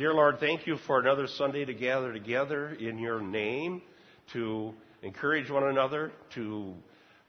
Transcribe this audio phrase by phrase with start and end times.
[0.00, 3.82] Dear Lord, thank you for another Sunday to gather together in your name
[4.32, 6.72] to encourage one another, to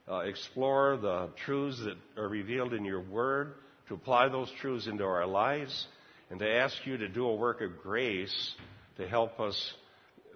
[0.09, 3.55] uh, explore the truths that are revealed in your word,
[3.89, 5.85] to apply those truths into our lives,
[6.29, 8.53] and to ask you to do a work of grace
[8.95, 9.73] to help us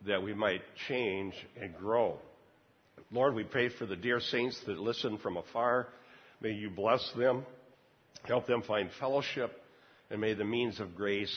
[0.06, 2.20] that we might change and grow.
[3.14, 5.88] Lord, we pray for the dear saints that listen from afar.
[6.42, 7.46] May you bless them,
[8.26, 9.54] help them find fellowship,
[10.10, 11.34] and may the means of grace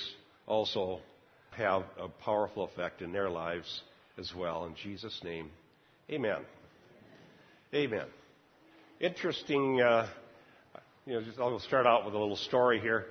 [0.49, 1.01] also
[1.51, 3.83] have a powerful effect in their lives
[4.19, 4.65] as well.
[4.65, 5.51] In Jesus' name,
[6.11, 6.39] amen.
[7.75, 8.07] Amen.
[9.01, 10.09] Interesting, uh,
[11.07, 13.07] you know, just I'll start out with a little story here.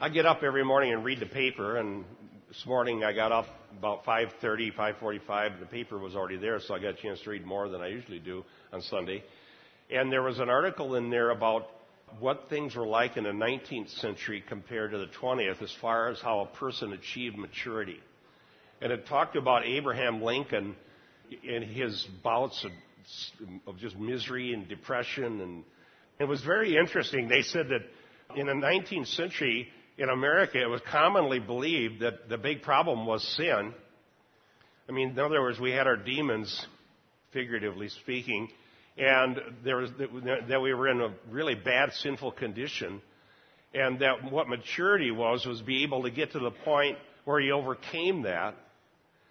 [0.00, 2.04] I get up every morning and read the paper, and
[2.48, 3.46] this morning I got up
[3.78, 5.52] about 5:30, 5:45.
[5.52, 7.82] and The paper was already there, so I got a chance to read more than
[7.82, 9.22] I usually do on Sunday.
[9.90, 11.68] And there was an article in there about
[12.18, 16.20] what things were like in the 19th century compared to the 20th as far as
[16.20, 18.00] how a person achieved maturity.
[18.80, 20.76] And it talked about Abraham Lincoln
[21.48, 22.72] and his bouts of,
[23.66, 25.40] of just misery and depression.
[25.40, 25.64] And
[26.18, 27.28] it was very interesting.
[27.28, 32.38] They said that in the 19th century in America, it was commonly believed that the
[32.38, 33.72] big problem was sin.
[34.88, 36.66] I mean, in other words, we had our demons,
[37.32, 38.48] figuratively speaking,
[38.96, 39.90] and was,
[40.48, 43.00] that we were in a really bad sinful condition,
[43.74, 47.52] and that what maturity was was be able to get to the point where you
[47.52, 48.54] overcame that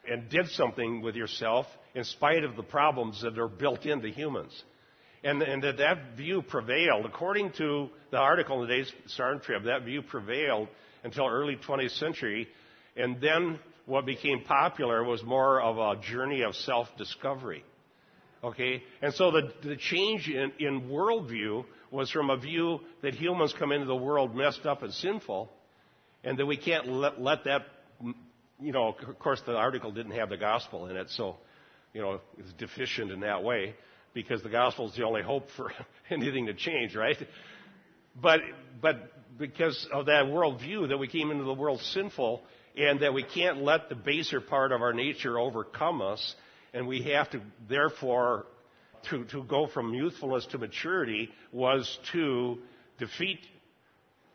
[0.09, 4.63] and did something with yourself in spite of the problems that are built into humans.
[5.23, 7.05] And, and that that view prevailed.
[7.05, 10.67] According to the article in today's Star and Trib, that view prevailed
[11.03, 12.47] until early 20th century.
[12.95, 17.63] And then what became popular was more of a journey of self-discovery.
[18.43, 18.83] Okay?
[19.01, 23.71] And so the, the change in, in worldview was from a view that humans come
[23.71, 25.49] into the world messed up and sinful,
[26.23, 27.61] and that we can't let, let that,
[28.03, 28.13] mm,
[28.59, 31.35] you know, of course the article didn't have the gospel in it, so,
[31.93, 33.75] you know, it's deficient in that way,
[34.13, 35.71] because the gospel is the only hope for
[36.09, 37.17] anything to change, right?
[38.19, 38.39] But,
[38.81, 42.41] but because of that worldview that we came into the world sinful,
[42.77, 46.35] and that we can't let the baser part of our nature overcome us,
[46.73, 48.45] and we have to, therefore,
[49.09, 52.57] to, to go from youthfulness to maturity was to
[52.99, 53.39] defeat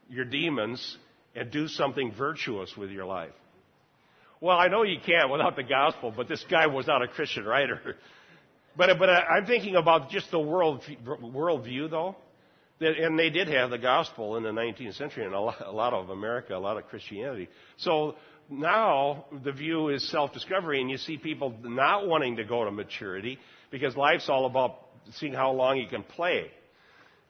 [0.09, 0.99] your demons
[1.35, 3.33] and do something virtuous with your life.
[4.41, 7.45] Well, I know you can't without the gospel, but this guy was not a Christian
[7.45, 7.97] writer.
[8.79, 12.15] But, but I'm thinking about just the world, worldview, though.
[12.79, 15.95] And they did have the gospel in the 19th century in a lot, a lot
[15.95, 17.49] of America, a lot of Christianity.
[17.79, 18.17] So
[18.51, 23.39] now the view is self-discovery and you see people not wanting to go to maturity
[23.71, 24.79] because life's all about
[25.15, 26.51] seeing how long you can play.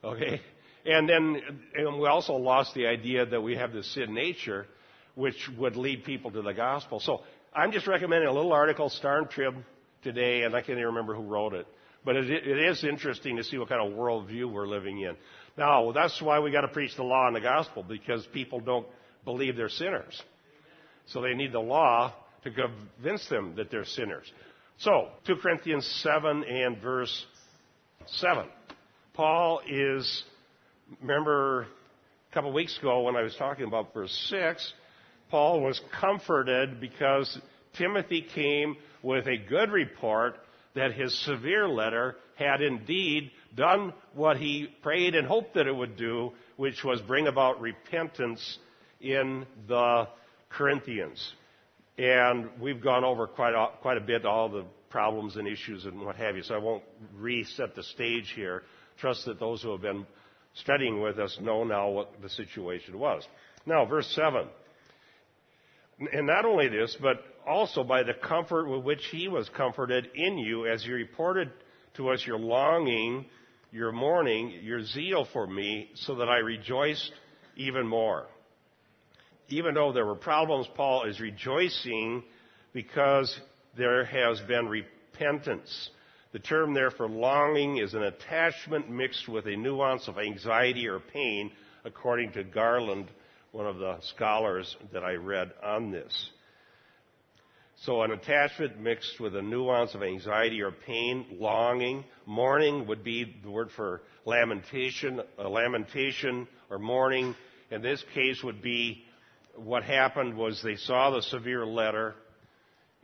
[0.04, 0.40] Okay?
[0.84, 1.40] And then
[1.74, 4.66] and we also lost the idea that we have this sin nature
[5.14, 7.00] which would lead people to the gospel.
[7.00, 7.22] So
[7.54, 9.54] I'm just recommending a little article, Star and Trib
[10.02, 11.66] today, and I can't even remember who wrote it.
[12.04, 15.16] But it, it is interesting to see what kind of worldview we're living in.
[15.56, 18.86] Now, that's why we got to preach the law and the gospel, because people don't
[19.24, 20.22] believe they're sinners.
[21.06, 24.30] So they need the law to convince them that they're sinners.
[24.78, 27.24] So, 2 Corinthians 7 and verse
[28.06, 28.46] 7.
[29.14, 30.24] Paul is,
[31.00, 31.66] remember
[32.30, 34.72] a couple weeks ago when I was talking about verse 6,
[35.30, 37.38] Paul was comforted because
[37.78, 40.36] Timothy came with a good report
[40.74, 45.96] that his severe letter had indeed done what he prayed and hoped that it would
[45.96, 48.58] do, which was bring about repentance
[49.00, 50.06] in the
[50.48, 51.34] Corinthians.
[51.98, 56.00] And we've gone over quite a, quite a bit all the problems and issues and
[56.00, 56.82] what have you, so I won't
[57.14, 58.62] reset the stage here.
[58.98, 60.06] Trust that those who have been
[60.54, 63.26] studying with us know now what the situation was.
[63.66, 64.46] Now, verse 7.
[66.12, 70.38] And not only this, but also by the comfort with which he was comforted in
[70.38, 71.50] you as he reported
[71.94, 73.26] to us your longing,
[73.72, 77.12] your mourning, your zeal for me, so that I rejoiced
[77.56, 78.26] even more
[79.48, 82.24] even though there were problems, Paul is rejoicing
[82.72, 83.38] because
[83.76, 85.90] there has been repentance.
[86.32, 91.00] The term there for longing is an attachment mixed with a nuance of anxiety or
[91.00, 91.50] pain,
[91.84, 93.10] according to Garland,
[93.52, 96.30] one of the scholars that I read on this.
[97.84, 102.04] So an attachment mixed with a nuance of anxiety or pain, longing.
[102.24, 105.20] Mourning would be the word for lamentation.
[105.38, 107.34] A lamentation or mourning
[107.70, 109.04] in this case would be
[109.56, 112.14] what happened was they saw the severe letter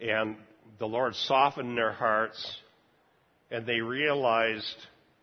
[0.00, 0.36] and
[0.78, 2.56] the Lord softened their hearts
[3.50, 4.76] and they realized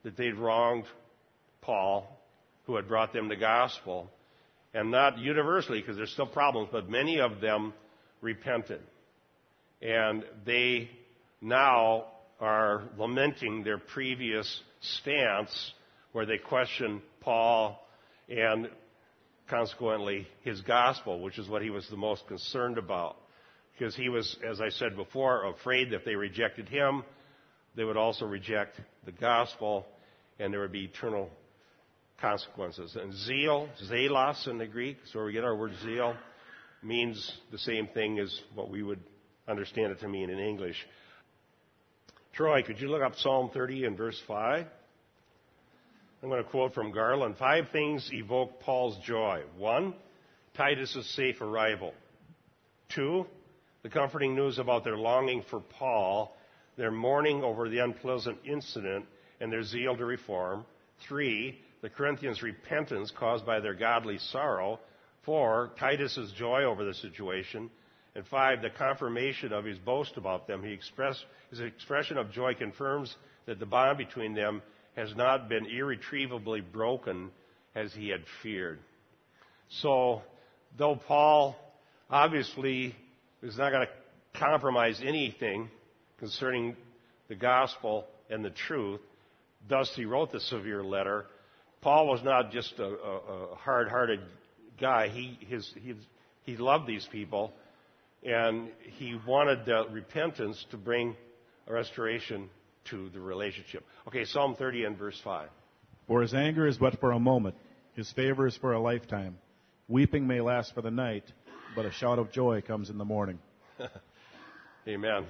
[0.04, 0.86] that they'd wronged
[1.62, 2.08] Paul,
[2.66, 4.10] who had brought them the gospel.
[4.74, 7.74] And not universally, because there's still problems, but many of them
[8.22, 8.81] repented.
[9.81, 10.90] And they
[11.42, 12.06] now
[12.40, 15.74] are lamenting their previous stance
[16.12, 17.84] where they question Paul
[18.30, 18.70] and
[19.50, 23.18] consequently his gospel, which is what he was the most concerned about.
[23.78, 27.04] Because he was, as I said before, afraid that if they rejected him,
[27.75, 29.86] they would also reject the gospel
[30.40, 31.30] and there would be eternal
[32.19, 32.96] consequences.
[32.96, 36.16] And zeal, zelos in the Greek, so we get our word zeal,
[36.84, 39.00] means the same thing as what we would
[39.48, 40.78] understand it to mean in English.
[42.34, 44.66] Troy, could you look up Psalm 30 and verse 5?
[46.21, 47.38] I'm going to quote from Garland.
[47.38, 49.42] Five things evoke Paul's joy.
[49.57, 49.94] One,
[50.54, 51.94] Titus's safe arrival.
[52.94, 53.25] Two,
[53.83, 56.36] the comforting news about their longing for Paul,
[56.75, 59.06] their mourning over the unpleasant incident,
[59.39, 60.66] and their zeal to reform.
[61.07, 64.81] Three, the Corinthians' repentance caused by their godly sorrow.
[65.24, 67.69] Four, Titus's joy over the situation.
[68.16, 70.63] And five, the confirmation of his boast about them.
[70.63, 74.62] He expressed, his expression of joy confirms that the bond between them
[75.00, 77.31] has not been irretrievably broken
[77.74, 78.80] as he had feared.
[79.81, 80.22] So,
[80.78, 81.56] though Paul
[82.10, 82.94] obviously
[83.42, 85.69] is not going to compromise anything
[86.18, 86.75] concerning
[87.30, 89.00] the gospel and the truth,
[89.69, 91.25] thus he wrote the severe letter.
[91.81, 93.18] Paul was not just a, a,
[93.54, 94.19] a hard-hearted
[94.81, 95.07] guy.
[95.07, 95.94] He, his, he,
[96.44, 97.54] he loved these people,
[98.24, 98.68] and
[98.98, 101.16] he wanted the repentance to bring
[101.68, 102.50] a restoration
[102.86, 103.86] to the relationship.
[104.08, 105.50] Okay, Psalm 30 and verse 5.
[106.08, 107.56] For his anger is but for a moment,
[107.94, 109.38] his favor is for a lifetime.
[109.88, 111.24] Weeping may last for the night,
[111.76, 113.40] but a shout of joy comes in the morning.
[114.88, 115.26] Amen.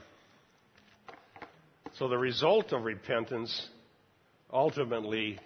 [1.98, 3.68] So the result of repentance
[4.52, 5.40] ultimately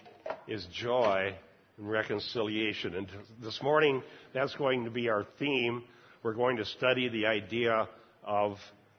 [0.48, 1.34] is joy
[1.78, 2.96] and reconciliation.
[2.96, 3.08] And
[3.42, 4.04] this morning,
[4.34, 5.84] that's going to be our theme.
[6.22, 7.88] We're going to study the idea
[8.24, 8.58] of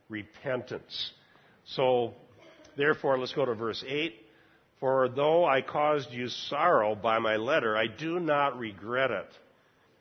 [0.09, 1.12] repentance.
[1.67, 2.15] So
[2.76, 4.15] Therefore, let's go to verse 8.
[4.81, 9.29] For though I caused you sorrow by my letter, I do not regret it.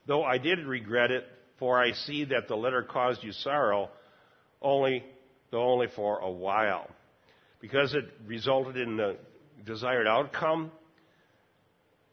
[0.07, 1.25] Though I did regret it,
[1.59, 3.89] for I see that the letter caused you sorrow,
[4.61, 5.03] only,
[5.51, 6.89] though only for a while.
[7.61, 9.17] Because it resulted in the
[9.65, 10.71] desired outcome,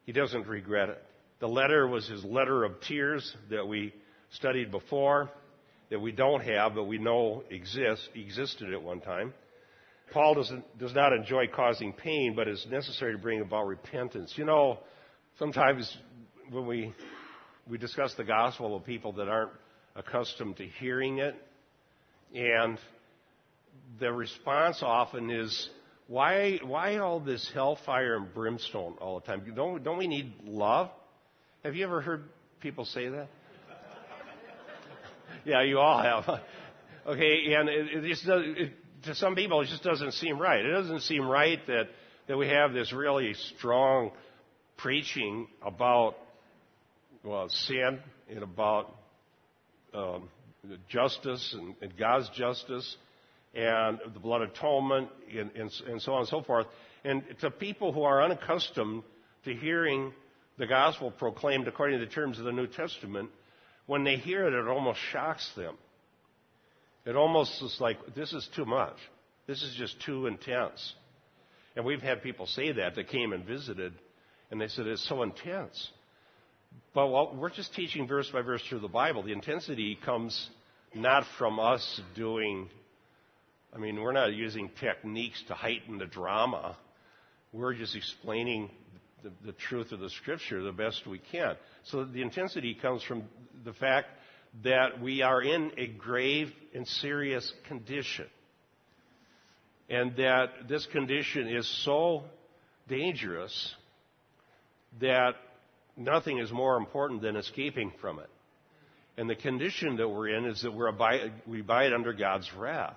[0.06, 1.02] he doesn't regret it.
[1.40, 3.94] The letter was his letter of tears that we
[4.30, 5.30] studied before,
[5.88, 9.32] that we don't have, but we know exists, existed at one time.
[10.10, 14.34] Paul doesn't, does not enjoy causing pain, but it's necessary to bring about repentance.
[14.36, 14.80] You know,
[15.38, 15.96] sometimes
[16.50, 16.92] when we,
[17.68, 19.52] we discuss the gospel with people that aren't
[19.94, 21.34] accustomed to hearing it,
[22.34, 22.78] and
[23.98, 25.68] the response often is,
[26.08, 29.44] why, why all this hellfire and brimstone all the time?
[29.54, 30.90] Don't, don't we need love?
[31.62, 32.24] Have you ever heard
[32.60, 33.28] people say that?
[35.44, 36.40] yeah, you all have.
[37.06, 38.72] okay, and it, it just it,
[39.05, 40.64] to some people, it just doesn't seem right.
[40.64, 41.88] It doesn't seem right that,
[42.29, 44.11] that we have this really strong
[44.76, 46.17] preaching about
[47.23, 47.99] well, sin
[48.31, 48.94] and about
[49.93, 50.29] um,
[50.88, 52.97] justice and, and, God's justice
[53.55, 56.67] and the blood atonement and, and, and so on and so forth.
[57.05, 59.02] And to people who are unaccustomed
[59.44, 60.12] to hearing
[60.58, 63.31] the gospel proclaimed according to the terms of the New Testament,
[63.87, 65.76] when they hear it, it almost shocks them.
[67.06, 68.97] It almost is like, this is too much.
[69.47, 70.95] This is just too intense.
[71.76, 73.95] And we've had people say that that came and visited,
[74.50, 75.88] and they said, it's so intense.
[76.95, 79.23] But we're just teaching verse by verse through the Bible.
[79.23, 80.50] The intensity comes
[80.95, 82.69] not from us doing,
[83.75, 86.76] I mean, we're not using techniques to heighten the drama.
[87.52, 88.71] We're just explaining
[89.23, 91.57] the, the truth of the Scripture the best we can.
[91.85, 93.25] So the intensity comes from
[93.64, 94.09] the fact
[94.64, 98.26] that we are in a grave and serious condition.
[99.88, 102.25] And that this condition is so
[102.88, 103.75] dangerous
[105.00, 105.35] that
[105.97, 108.30] nothing is more important than escaping from it.
[109.16, 112.97] And the condition that we're in is that we're abide, we abide under God's wrath.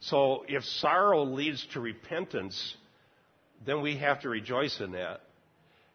[0.00, 2.74] So if sorrow leads to repentance,
[3.64, 5.20] then we have to rejoice in that.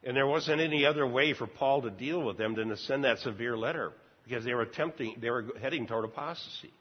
[0.04, 3.04] And there wasn't any other way for Paul to deal with them than to send
[3.04, 3.92] that severe letter
[4.32, 6.72] because they were attempting, they were heading toward apostasy.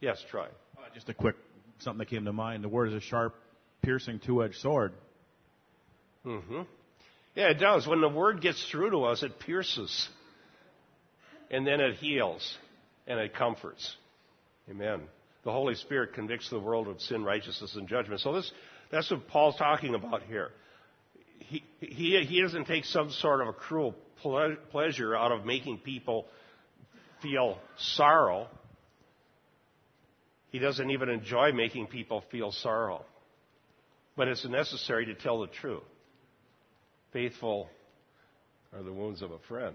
[0.00, 0.46] Yes, Troy.
[0.78, 1.34] Uh, just a quick
[1.80, 2.62] something that came to mind.
[2.62, 3.34] The word is a sharp,
[3.82, 4.92] piercing, two-edged sword.
[6.24, 6.62] Mm-hmm.
[7.34, 7.84] Yeah, it does.
[7.84, 10.08] When the word gets through to us, it pierces,
[11.50, 12.56] and then it heals,
[13.08, 13.96] and it comforts.
[14.70, 15.00] Amen.
[15.42, 18.20] The Holy Spirit convicts the world of sin, righteousness, and judgment.
[18.20, 18.52] So this,
[18.92, 20.50] that's what Paul's talking about here.
[21.40, 25.78] He, he, he doesn't take some sort of a cruel ple- pleasure out of making
[25.78, 26.26] people
[27.24, 27.58] feel
[27.96, 28.46] sorrow.
[30.50, 33.04] He doesn't even enjoy making people feel sorrow.
[34.16, 35.82] But it's necessary to tell the truth.
[37.12, 37.68] Faithful
[38.72, 39.74] are the wounds of a friend.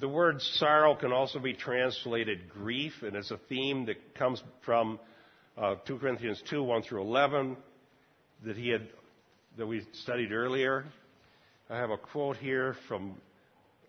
[0.00, 4.98] The word sorrow can also be translated grief, and it's a theme that comes from
[5.56, 7.56] uh, 2 Corinthians 2, 1 through 11,
[8.44, 8.88] that he had,
[9.58, 10.84] that we studied earlier.
[11.70, 13.16] I have a quote here from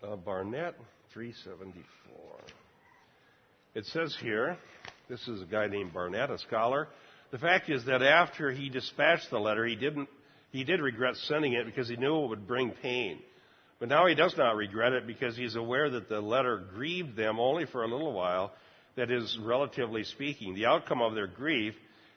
[0.02, 0.74] uh, Barnett,
[1.14, 2.22] 374.
[3.76, 4.56] It says here,
[5.08, 6.88] this is a guy named Barnett, a scholar.
[7.30, 10.08] The fact is that after he dispatched the letter, he didn't,
[10.50, 13.20] he did regret sending it because he knew it would bring pain.
[13.78, 17.38] But now he does not regret it because he's aware that the letter grieved them
[17.38, 18.52] only for a little while,
[18.96, 20.54] that is, relatively speaking.
[20.54, 21.74] The outcome of their grief,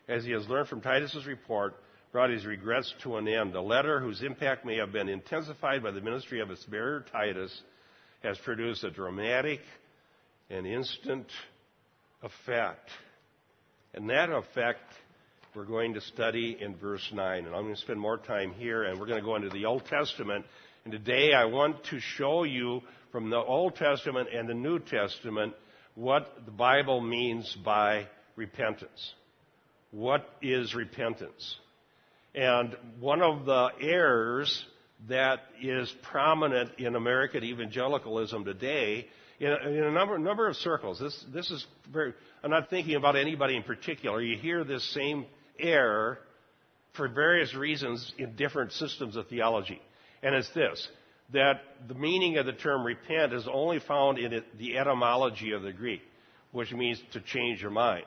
[0.07, 1.75] as he has learned from Titus's report,
[2.11, 3.53] brought his regrets to an end.
[3.53, 7.61] The letter, whose impact may have been intensified by the ministry of its bearer Titus,
[8.23, 9.59] has produced a dramatic
[10.49, 11.27] and instant
[12.21, 12.89] effect.
[13.93, 14.81] And that effect
[15.57, 17.45] we're going to study in verse 9.
[17.45, 19.65] And I'm going to spend more time here, and we're going to go into the
[19.65, 20.45] Old Testament.
[20.83, 22.81] And today I want to show you
[23.11, 25.55] from the Old Testament and the New Testament
[25.95, 28.05] what the Bible means by
[28.35, 29.13] repentance.
[29.89, 31.55] What is repentance?
[32.35, 34.63] And one of the errors
[35.07, 39.07] that is prominent in American evangelicalism today,
[39.39, 42.13] in a, in a number, number of circles, this, this is very,
[42.43, 44.21] I'm not thinking about anybody in particular.
[44.21, 45.25] You hear this same
[45.59, 46.19] error
[46.95, 49.81] for various reasons in different systems of theology.
[50.23, 50.87] And it's this
[51.33, 55.73] that the meaning of the term repent is only found in the etymology of the
[55.73, 56.01] Greek,
[56.53, 58.05] which means to change your mind.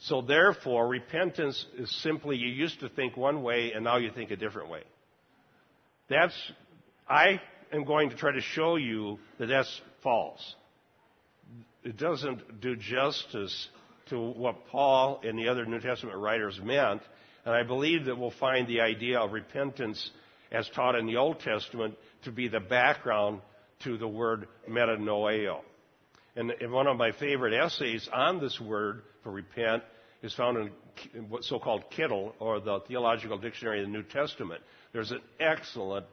[0.00, 4.30] So therefore, repentance is simply you used to think one way and now you think
[4.30, 4.82] a different way.
[6.08, 6.34] That's,
[7.08, 7.40] I
[7.72, 10.54] am going to try to show you that that's false.
[11.84, 13.68] It doesn't do justice
[14.10, 17.02] to what Paul and the other New Testament writers meant,
[17.44, 20.10] and I believe that we'll find the idea of repentance
[20.50, 23.40] as taught in the Old Testament to be the background
[23.84, 25.60] to the word metanoeo.
[26.36, 29.82] And one of my favorite essays on this word for repent
[30.22, 30.70] is found
[31.14, 34.62] in what's so-called Kittel, or the Theological Dictionary of the New Testament.
[34.98, 36.06] There's an excellent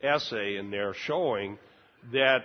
[0.00, 1.58] essay in there showing
[2.12, 2.44] that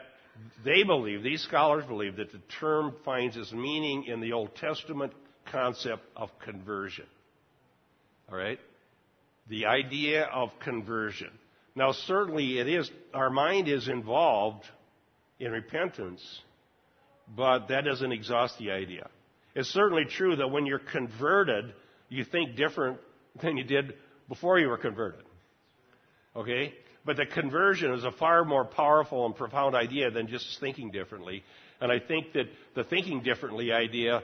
[0.65, 5.13] they believe, these scholars believe, that the term finds its meaning in the Old Testament
[5.51, 7.05] concept of conversion.
[8.27, 8.59] All right?
[9.50, 11.29] The idea of conversion.
[11.75, 14.65] Now, certainly it is, our mind is involved
[15.39, 16.23] in repentance,
[17.38, 19.12] but that doesn't exhaust the idea.
[19.53, 21.71] It's certainly true that when you're converted,
[22.09, 22.97] you think different
[23.43, 23.93] than you did
[24.27, 25.21] before you were converted.
[26.35, 26.73] Okay?
[27.05, 31.43] But the conversion is a far more powerful and profound idea than just thinking differently.
[31.81, 34.23] And I think that the thinking differently idea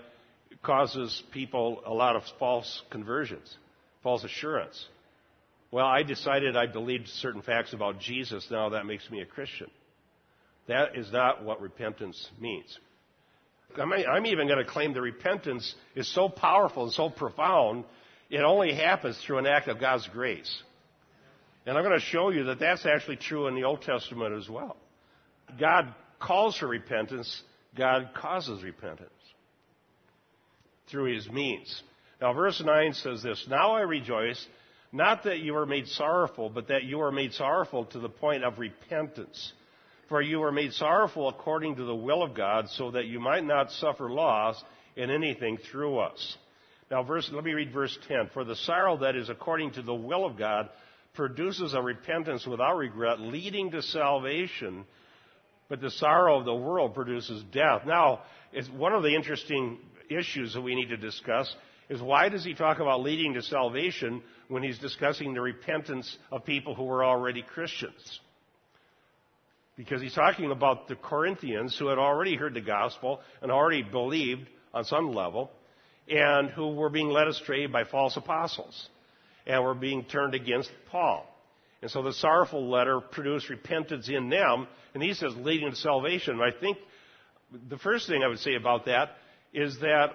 [0.64, 3.54] causes people a lot of false conversions,
[4.02, 4.88] false assurance.
[5.72, 9.70] Well, I decided I believed certain facts about Jesus, now that makes me a Christian.
[10.68, 12.78] That is not what repentance means.
[13.78, 17.84] I'm even going to claim that repentance is so powerful and so profound,
[18.32, 20.64] it only happens through an act of God's grace.
[21.70, 24.50] And I'm going to show you that that's actually true in the Old Testament as
[24.50, 24.76] well.
[25.60, 27.44] God calls for repentance,
[27.78, 29.12] God causes repentance
[30.90, 31.84] through his means.
[32.20, 34.44] Now, verse 9 says this Now I rejoice
[34.92, 38.44] not that you are made sorrowful, but that you are made sorrowful to the point
[38.44, 39.54] of repentance.
[40.08, 43.46] For you were made sorrowful according to the will of God, so that you might
[43.46, 44.60] not suffer loss
[44.96, 46.38] in anything through us.
[46.90, 48.32] Now, verse, let me read verse 10.
[48.34, 50.70] For the sorrow that is according to the will of God
[51.20, 54.86] produces a repentance without regret, leading to salvation,
[55.68, 57.82] but the sorrow of the world produces death.
[57.86, 58.22] Now,
[58.54, 61.54] it's one of the interesting issues that we need to discuss
[61.90, 66.46] is why does he talk about leading to salvation when he's discussing the repentance of
[66.46, 68.22] people who were already Christians?
[69.76, 74.48] Because he's talking about the Corinthians who had already heard the gospel and already believed
[74.74, 75.52] on some level
[76.08, 78.88] and who were being led astray by false apostles
[79.46, 81.26] and were being turned against Paul.
[81.82, 86.40] And so the sorrowful letter produced repentance in them, and he says leading to salvation.
[86.42, 86.78] I think
[87.70, 89.12] the first thing I would say about that
[89.54, 90.14] is that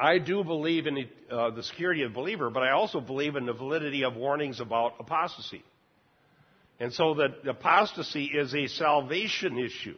[0.00, 3.36] I do believe in the, uh, the security of the believer, but I also believe
[3.36, 5.62] in the validity of warnings about apostasy.
[6.78, 9.96] And so that apostasy is a salvation issue.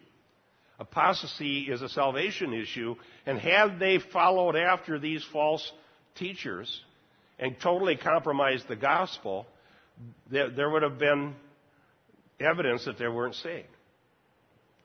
[0.79, 2.95] Apostasy is a salvation issue,
[3.27, 5.73] and had they followed after these false
[6.15, 6.83] teachers
[7.39, 9.47] and totally compromised the gospel,
[10.31, 11.35] there, there would have been
[12.41, 13.69] evidence that they weren't saved.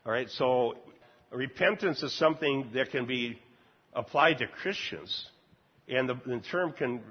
[0.05, 0.75] All right, so
[1.31, 3.39] repentance is something that can be
[3.93, 5.25] applied to Christians,
[5.87, 7.01] and the, the term can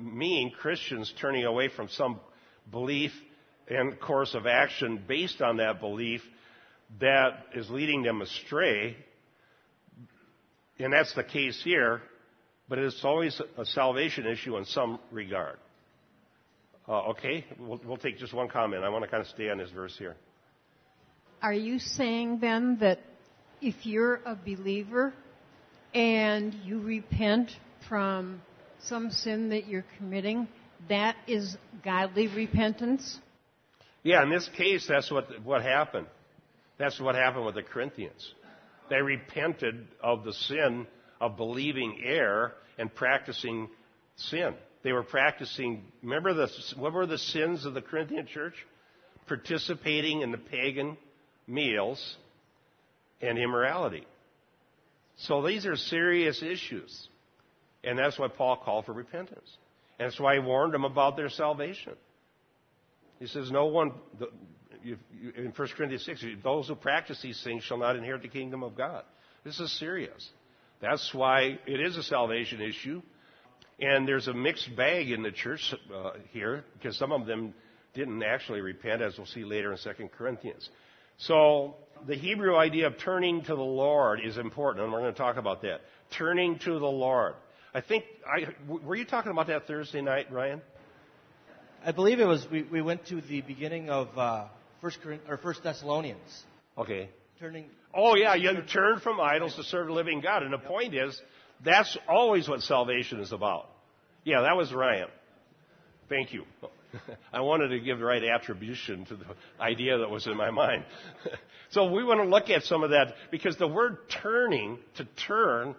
[0.00, 2.20] mean Christians turning away from some
[2.70, 3.12] belief
[3.68, 6.22] and course of action based on that belief
[7.00, 8.96] that is leading them astray.
[10.78, 12.02] And that's the case here,
[12.68, 15.58] but it's always a salvation issue in some regard.
[16.88, 18.84] Uh, okay, we'll, we'll take just one comment.
[18.84, 20.16] I want to kind of stay on this verse here.
[21.42, 23.00] Are you saying then that
[23.60, 25.12] if you're a believer
[25.94, 27.50] and you repent
[27.88, 28.40] from
[28.82, 30.48] some sin that you're committing,
[30.88, 33.18] that is godly repentance?
[34.02, 36.06] Yeah, in this case, that's what, what happened.
[36.78, 38.32] That's what happened with the Corinthians.
[38.88, 40.86] They repented of the sin
[41.20, 43.68] of believing error and practicing
[44.16, 44.54] sin.
[44.82, 48.54] They were practicing, remember the, what were the sins of the Corinthian church?
[49.26, 50.96] Participating in the pagan
[51.46, 52.16] meals
[53.20, 54.06] and immorality.
[55.16, 57.08] So these are serious issues.
[57.82, 59.48] And that's why Paul called for repentance.
[59.98, 61.94] And that's why he warned them about their salvation.
[63.18, 63.92] He says, No one,
[64.84, 68.76] in 1 Corinthians 6, those who practice these things shall not inherit the kingdom of
[68.76, 69.04] God.
[69.44, 70.28] This is serious.
[70.80, 73.02] That's why it is a salvation issue.
[73.78, 77.54] And there's a mixed bag in the church uh, here because some of them
[77.94, 80.68] didn't actually repent, as we'll see later in 2 Corinthians.
[81.18, 85.18] So the Hebrew idea of turning to the Lord is important, and we're going to
[85.18, 85.80] talk about that.
[86.10, 87.34] Turning to the Lord.
[87.74, 90.62] I think, I, were you talking about that Thursday night, Ryan?
[91.84, 94.46] I believe it was, we, we went to the beginning of uh,
[94.80, 96.44] First, or First Thessalonians.
[96.78, 97.10] Okay.
[97.38, 97.66] Turning.
[97.94, 100.42] Oh, yeah, you turn from idols to serve the living God.
[100.42, 101.20] And the point is,
[101.64, 103.68] that's always what salvation is about.
[104.24, 105.08] Yeah, that was Ryan.
[106.08, 106.44] Thank you.
[107.32, 109.24] I wanted to give the right attribution to the
[109.60, 110.84] idea that was in my mind.
[111.70, 115.74] so we want to look at some of that because the word turning, to turn,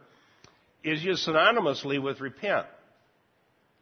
[0.83, 2.67] is used synonymously with repent.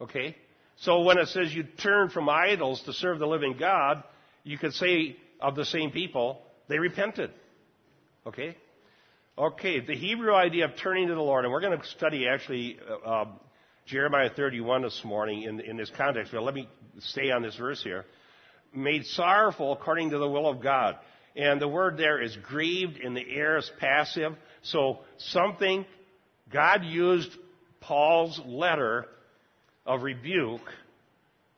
[0.00, 0.34] Okay?
[0.76, 4.02] So when it says you turn from idols to serve the living God,
[4.44, 7.32] you could say of the same people, they repented.
[8.26, 8.56] Okay?
[9.38, 12.78] Okay, the Hebrew idea of turning to the Lord, and we're going to study actually
[12.88, 13.24] uh, uh,
[13.84, 17.82] Jeremiah 31 this morning in, in this context, but let me stay on this verse
[17.82, 18.04] here.
[18.74, 20.96] Made sorrowful according to the will of God.
[21.36, 24.32] And the word there is grieved and the aorist passive.
[24.62, 25.84] So something,
[26.50, 27.30] God used
[27.80, 29.06] Paul's letter
[29.84, 30.68] of rebuke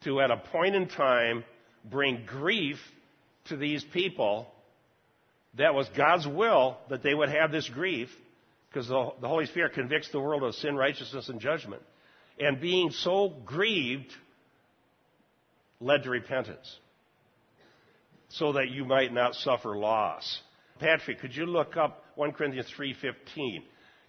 [0.03, 1.45] to at a point in time
[1.89, 2.79] bring grief
[3.47, 4.53] to these people
[5.59, 8.09] that was God's will that they would have this grief
[8.69, 11.83] because the, the Holy Spirit convicts the world of sin, righteousness, and judgment.
[12.39, 14.13] And being so grieved
[15.81, 16.77] led to repentance
[18.29, 20.41] so that you might not suffer loss.
[20.79, 23.63] Patrick, could you look up 1 Corinthians 3:15?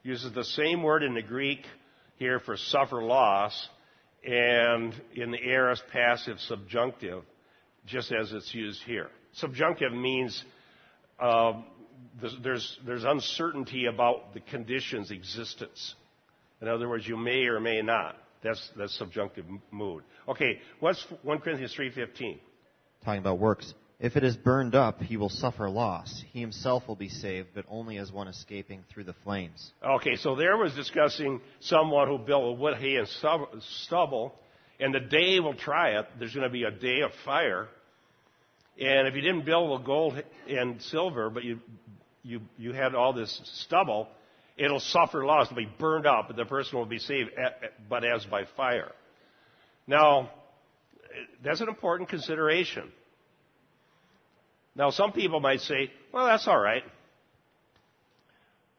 [0.04, 1.66] Uses the same word in the Greek
[2.18, 3.70] here for suffer loss
[4.24, 7.24] and in the aorist passive subjunctive
[7.86, 9.10] just as it's used here.
[9.34, 10.44] Subjunctive means
[11.22, 11.54] uh,
[12.44, 15.96] there's, there's uncertainty about the condition's existence.
[16.62, 18.16] In other words, you may or may not.
[18.44, 20.04] That's, that's subjunctive mood.
[20.28, 22.40] Okay, what's 1 Corinthians 3.15?
[23.04, 23.74] Talking about works.
[24.00, 26.24] If it is burned up, he will suffer loss.
[26.32, 29.74] He himself will be saved, but only as one escaping through the flames.
[29.84, 33.08] Okay, so there was discussing someone who built with wood, hay, and
[33.84, 34.34] stubble,
[34.80, 36.06] and the day will try it.
[36.18, 37.68] There's going to be a day of fire.
[38.80, 41.60] And if you didn't build with gold and silver, but you,
[42.24, 44.08] you, you had all this stubble,
[44.58, 45.48] it'll suffer loss.
[45.48, 47.32] It'll be burned up, but the person will be saved,
[47.90, 48.92] but as by fire.
[49.86, 50.30] Now,
[51.44, 52.90] that's an important consideration.
[54.76, 56.84] Now, some people might say, well, that's all right.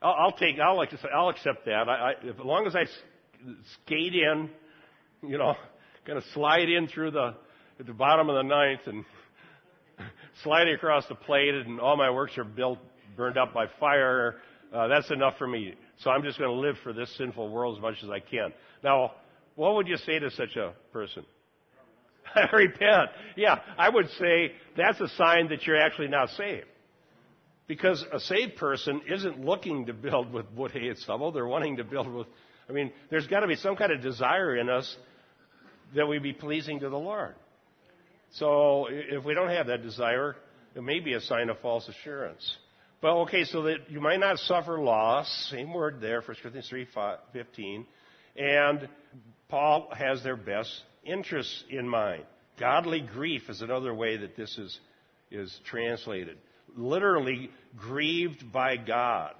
[0.01, 0.83] I'll, I'll take, I'll,
[1.15, 1.89] I'll accept that.
[1.89, 2.85] I, I, as long as I
[3.85, 4.49] skate in,
[5.23, 5.57] you know,
[6.07, 7.35] kind of slide in through the,
[7.79, 9.05] at the bottom of the ninth and
[10.43, 12.79] sliding across the plate and all my works are built,
[13.17, 14.37] burned up by fire.
[14.73, 15.75] Uh, that's enough for me.
[15.99, 18.53] So I'm just going to live for this sinful world as much as I can.
[18.83, 19.13] Now,
[19.57, 21.25] what would you say to such a person?
[22.53, 23.11] Repent.
[23.37, 26.67] Yeah, I would say that's a sign that you're actually not saved.
[27.67, 31.31] Because a saved person isn't looking to build with wood, hay, and stubble.
[31.31, 32.27] They're wanting to build with,
[32.69, 34.97] I mean, there's got to be some kind of desire in us
[35.95, 37.35] that we be pleasing to the Lord.
[38.35, 40.37] So if we don't have that desire,
[40.75, 42.57] it may be a sign of false assurance.
[43.01, 46.87] But okay, so that you might not suffer loss, same word there, 1 Corinthians 3
[47.33, 47.87] 15.
[48.37, 48.89] And
[49.49, 50.71] Paul has their best
[51.05, 52.25] interests in mind.
[52.59, 54.79] Godly grief is another way that this is,
[55.31, 56.37] is translated.
[56.77, 59.35] Literally, grieved by God.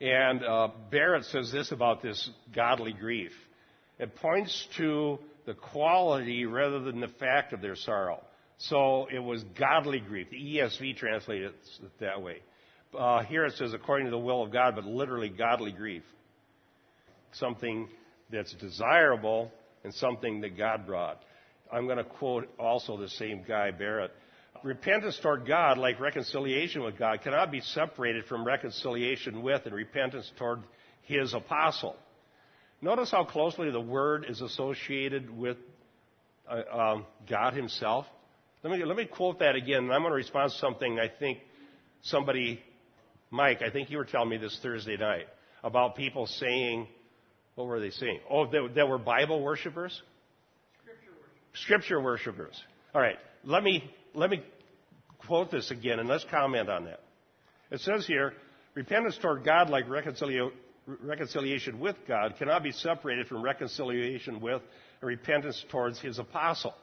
[0.00, 3.32] And uh, Barrett says this about this godly grief.
[3.98, 8.22] It points to the quality rather than the fact of their sorrow.
[8.58, 10.28] So it was godly grief.
[10.30, 11.52] The ESV translates
[11.82, 12.38] it that way.
[12.96, 16.04] Uh, here it says according to the will of God, but literally godly grief.
[17.32, 17.88] Something
[18.30, 19.50] that's desirable
[19.82, 21.20] and something that God brought.
[21.72, 24.12] I'm going to quote also the same guy, Barrett.
[24.62, 30.30] Repentance toward God, like reconciliation with God, cannot be separated from reconciliation with and repentance
[30.38, 30.60] toward
[31.02, 31.96] his apostle.
[32.84, 35.56] Notice how closely the word is associated with
[36.46, 38.04] uh, um, God himself.
[38.62, 41.38] Let me, let me quote that again, I'm going to respond to something I think
[42.02, 42.60] somebody,
[43.30, 45.24] Mike, I think you were telling me this Thursday night
[45.62, 46.86] about people saying,
[47.54, 48.20] what were they saying?
[48.30, 50.02] Oh, that, that were Bible worshippers?
[51.54, 52.62] Scripture worshippers.
[52.94, 54.42] All right, let me, let me
[55.26, 57.00] quote this again and let's comment on that.
[57.70, 58.34] It says here,
[58.74, 59.88] repentance toward God like
[60.86, 64.62] reconciliation with God cannot be separated from reconciliation with
[65.00, 66.74] and repentance towards his apostle.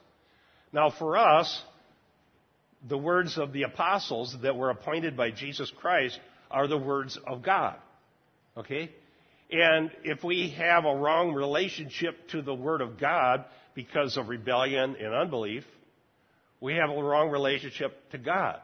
[0.72, 1.62] Now for us,
[2.88, 6.18] the words of the apostles that were appointed by Jesus Christ
[6.50, 7.76] are the words of God.
[8.56, 8.90] Okay?
[9.50, 14.96] And if we have a wrong relationship to the Word of God because of rebellion
[14.98, 15.64] and unbelief,
[16.60, 18.60] we have a wrong relationship to God.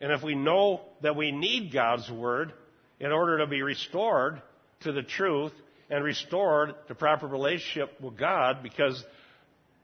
[0.00, 2.52] And if we know that we need God's Word
[3.00, 4.40] in order to be restored
[4.80, 5.52] to the truth
[5.90, 9.02] and restored to proper relationship with God because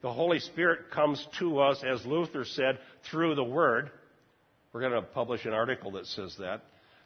[0.03, 2.79] the Holy Spirit comes to us, as Luther said,
[3.11, 3.91] through the Word.
[4.73, 6.63] We're going to publish an article that says that.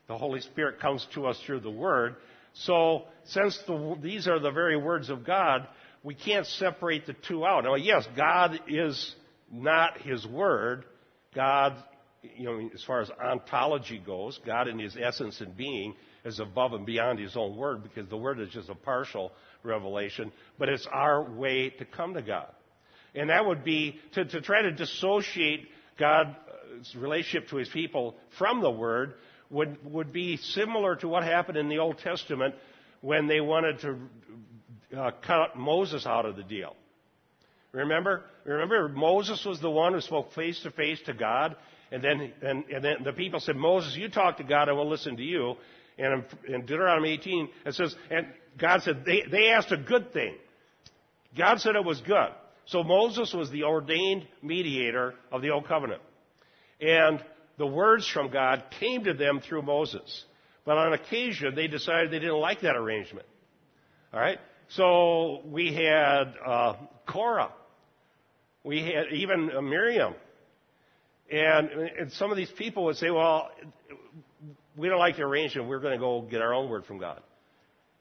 [0.07, 2.17] The Holy Spirit comes to us through the Word.
[2.53, 5.67] So, since the, these are the very words of God,
[6.05, 7.65] we can't separate the two out.
[7.65, 9.15] Now, yes, God is
[9.51, 10.85] not His Word.
[11.35, 11.83] God,
[12.37, 16.73] you know, as far as ontology goes, God in His essence and being is above
[16.73, 19.33] and beyond His own Word because the Word is just a partial
[19.63, 22.49] revelation, but it's our way to come to God.
[23.15, 26.37] And that would be to, to try to dissociate God's
[26.97, 29.15] relationship to His people from the Word
[29.51, 32.55] would, would be similar to what happened in the Old Testament
[33.01, 33.99] when they wanted to
[34.97, 36.75] uh, cut Moses out of the deal.
[37.73, 38.23] Remember?
[38.45, 41.57] Remember, Moses was the one who spoke face to face to God,
[41.91, 44.89] and then, and, and then the people said, Moses, you talk to God, and we'll
[44.89, 45.55] listen to you.
[45.99, 48.27] And in, in Deuteronomy 18, it says, and
[48.59, 50.35] God said, they, they asked a good thing.
[51.37, 52.31] God said it was good.
[52.67, 56.01] So Moses was the ordained mediator of the Old Covenant.
[56.81, 57.23] And
[57.59, 60.25] the words from God came to them through Moses.
[60.65, 63.27] But on occasion, they decided they didn't like that arrangement.
[64.13, 64.39] All right?
[64.69, 66.75] So we had uh,
[67.07, 67.53] Korah.
[68.63, 70.15] We had even uh, Miriam.
[71.31, 73.51] And, and some of these people would say, well,
[74.77, 75.69] we don't like the arrangement.
[75.69, 77.21] We're going to go get our own word from God.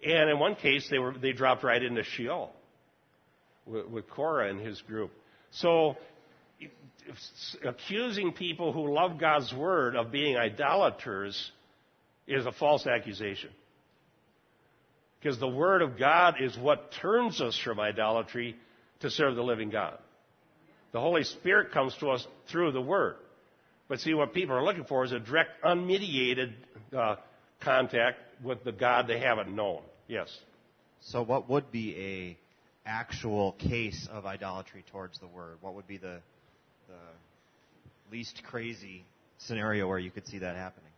[0.05, 2.51] And in one case, they, were, they dropped right into Sheol
[3.65, 5.11] with, with Korah and his group.
[5.51, 5.95] So
[7.65, 11.51] accusing people who love God's word of being idolaters
[12.27, 13.49] is a false accusation.
[15.19, 18.57] Because the word of God is what turns us from idolatry
[18.99, 19.97] to serve the living God.
[20.93, 23.15] The Holy Spirit comes to us through the word.
[23.89, 26.53] But see, what people are looking for is a direct, unmediated
[26.97, 27.17] uh,
[27.59, 29.81] contact with the God they haven't known.
[30.07, 30.29] Yes.
[31.01, 32.37] So, what would be a
[32.85, 35.57] actual case of idolatry towards the word?
[35.61, 36.19] What would be the
[36.87, 36.95] the
[38.11, 39.03] least crazy
[39.39, 40.91] scenario where you could see that happening?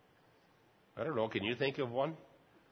[0.97, 1.27] I don't know.
[1.27, 2.15] Can you think of one?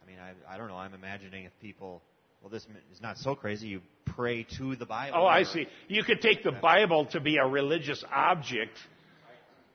[0.04, 0.78] I mean, I, I don't know.
[0.78, 2.02] I'm imagining if people,
[2.44, 3.68] well, this is not so crazy.
[3.68, 5.18] You pray to the Bible.
[5.22, 5.66] Oh, I see.
[5.88, 8.78] You could take the Bible to be a religious object.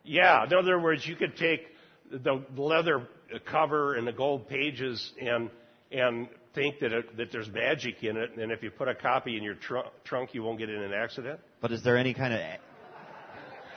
[0.04, 0.44] Yeah.
[0.44, 1.62] In other words, you could take
[2.10, 3.08] the leather
[3.50, 5.50] cover and the gold pages and
[5.90, 9.36] and think that it, that there's magic in it, and if you put a copy
[9.38, 11.40] in your tr- trunk, you won't get in an accident.
[11.62, 12.40] But is there any kind of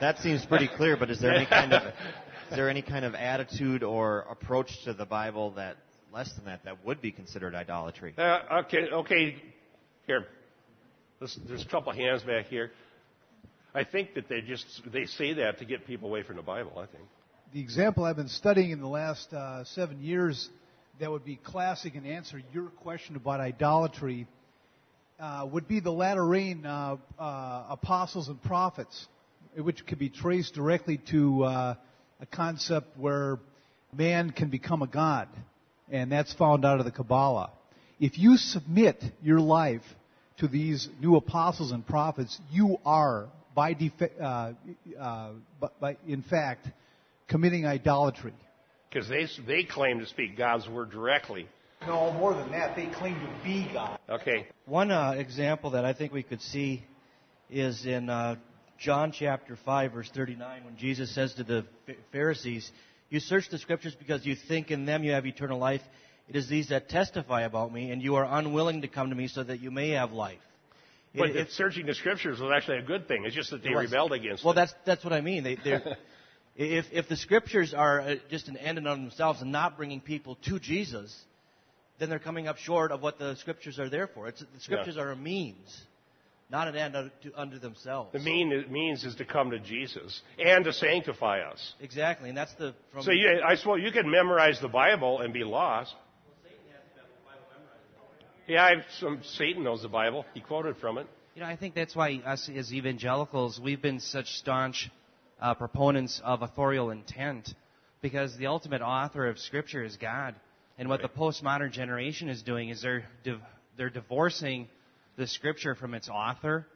[0.00, 3.14] that seems pretty clear, but is there any kind of is there any kind of
[3.14, 5.78] attitude or approach to the Bible that
[6.12, 8.14] less than that that would be considered idolatry?
[8.16, 9.36] Uh, okay, okay.
[10.06, 10.26] Here,
[11.18, 12.70] there's, there's a couple hands back here.
[13.74, 16.72] I think that they just they say that to get people away from the Bible.
[16.76, 17.04] I think.
[17.54, 20.48] The example I've been studying in the last uh, seven years
[21.00, 24.26] that would be classic and answer your question about idolatry
[25.18, 29.06] uh, would be the latter rain uh, uh, apostles and prophets
[29.56, 31.74] which could be traced directly to uh,
[32.20, 33.38] a concept where
[33.94, 35.28] man can become a god,
[35.90, 37.50] and that's found out of the Kabbalah.
[38.00, 39.82] If you submit your life
[40.38, 44.52] to these new apostles and prophets, you are, by, defa- uh,
[44.98, 45.30] uh,
[45.80, 46.68] by in fact,
[47.28, 48.32] committing idolatry.
[48.90, 51.46] because they, they claim to speak God's word directly.
[51.86, 53.98] No, more than that, they claim to be God.
[54.08, 54.46] Okay.
[54.66, 56.84] One uh, example that I think we could see
[57.50, 58.36] is in uh,
[58.78, 61.64] John chapter 5, verse 39, when Jesus says to the
[62.12, 62.70] Pharisees,
[63.12, 65.82] You search the scriptures because you think in them you have eternal life.
[66.30, 69.28] It is these that testify about me, and you are unwilling to come to me
[69.28, 70.40] so that you may have life.
[71.14, 73.26] But It- searching the scriptures was actually a good thing.
[73.26, 74.56] It's just that they rebelled against Well, it.
[74.56, 75.42] that's that's what I mean.
[75.42, 75.58] They,
[76.56, 80.00] if if the scriptures are uh, just an end in of themselves and not bringing
[80.00, 81.14] people to Jesus,
[81.98, 84.26] then they're coming up short of what the scriptures are there for.
[84.28, 85.82] It's, the scriptures are a means,
[86.52, 88.12] not an end unto, unto themselves.
[88.12, 91.74] The mean it means is to come to Jesus and to sanctify us.
[91.80, 92.74] Exactly, and that's the.
[92.92, 95.94] From, So you, I suppose you can memorize the Bible and be lost.
[98.46, 100.26] Yeah, I've, some Satan knows the Bible.
[100.34, 101.06] He quoted from it.
[101.34, 104.90] You know, I think that's why us as evangelicals, we've been such staunch
[105.40, 107.54] uh, proponents of authorial intent,
[108.02, 110.34] because the ultimate author of Scripture is God.
[110.76, 111.10] And what Right.
[111.14, 113.40] the postmodern generation is doing is they're div-
[113.76, 114.68] they're divorcing
[115.16, 116.66] the Scripture from its author,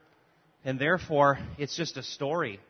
[0.64, 2.60] and therefore it's just a story.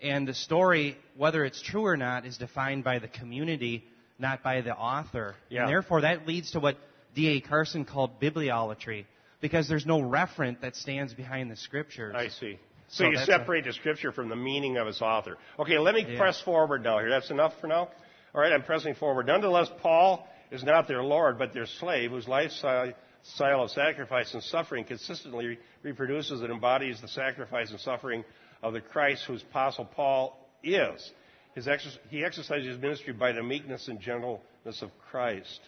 [0.00, 3.84] And the story, whether it's true or not, is defined by the community,
[4.18, 5.34] not by the author.
[5.48, 5.62] Yeah.
[5.62, 6.76] And therefore, that leads to what
[7.14, 7.40] D.A.
[7.40, 9.06] Carson called bibliolatry,
[9.40, 12.14] because there's no referent that stands behind the scriptures.
[12.16, 12.58] I see.
[12.90, 15.36] So, So you that's a- separate the scripture from the meaning of its author.
[15.58, 16.16] Okay, let me Yeah.
[16.18, 17.10] press forward now here.
[17.10, 17.90] That's enough for now?
[18.34, 19.26] All right, I'm pressing forward.
[19.26, 22.92] Nonetheless, Paul is not their Lord, but their slave, whose lifestyle
[23.40, 28.24] of sacrifice and suffering consistently reproduces and embodies the sacrifice and suffering
[28.62, 31.12] of the Christ whose apostle Paul is.
[31.54, 35.60] He exercises his ministry by the meekness and gentleness of Christ.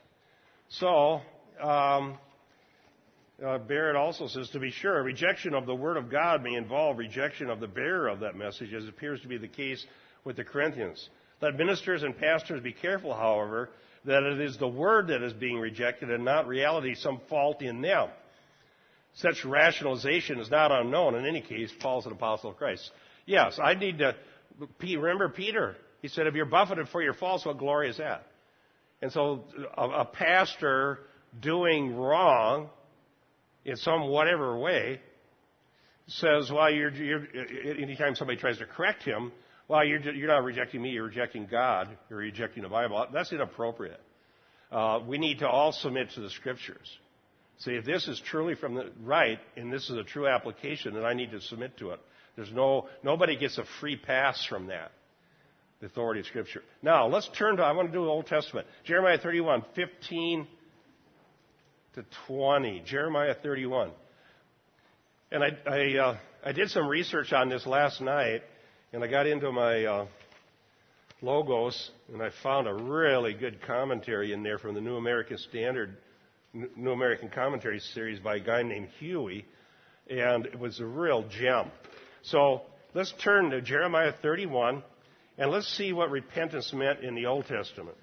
[0.68, 1.20] So,
[1.60, 2.18] um,
[3.44, 6.98] uh, Barrett also says, to be sure, rejection of the Word of God may involve
[6.98, 9.84] rejection of the bearer of that message, as appears to be the case
[10.24, 11.08] with the Corinthians.
[11.40, 13.70] Let ministers and pastors be careful, however,
[14.04, 17.80] that it is the Word that is being rejected and not reality some fault in
[17.80, 18.08] them.
[19.14, 21.14] Such rationalization is not unknown.
[21.16, 22.90] In any case, Paul's an apostle of Christ.
[23.26, 24.14] Yes, I need to
[24.80, 25.76] remember Peter.
[26.00, 28.26] He said, if you're buffeted for your faults, what glory is that?
[29.02, 29.44] And so
[29.76, 31.00] a, a pastor
[31.40, 32.70] doing wrong
[33.64, 35.00] in some whatever way
[36.06, 37.26] says, well, you're, you're,
[37.78, 39.32] anytime somebody tries to correct him,
[39.70, 43.06] well, you're, you're not rejecting me, you're rejecting God, you're rejecting the Bible.
[43.12, 44.00] That's inappropriate.
[44.72, 46.98] Uh, we need to all submit to the Scriptures.
[47.58, 51.04] See, if this is truly from the right, and this is a true application, then
[51.04, 52.00] I need to submit to it.
[52.34, 54.90] There's no, nobody gets a free pass from that.
[55.78, 56.62] The authority of Scripture.
[56.82, 58.66] Now, let's turn to, I want to do the Old Testament.
[58.82, 60.48] Jeremiah 31, 15
[61.94, 62.82] to 20.
[62.84, 63.92] Jeremiah 31.
[65.30, 68.42] And I, I, uh, I did some research on this last night,
[68.92, 70.06] and I got into my uh,
[71.22, 75.96] logos, and I found a really good commentary in there from the New American Standard,
[76.52, 79.44] New American Commentary series by a guy named Huey,
[80.08, 81.70] and it was a real gem.
[82.22, 84.82] So let's turn to Jeremiah 31,
[85.38, 87.96] and let's see what repentance meant in the Old Testament.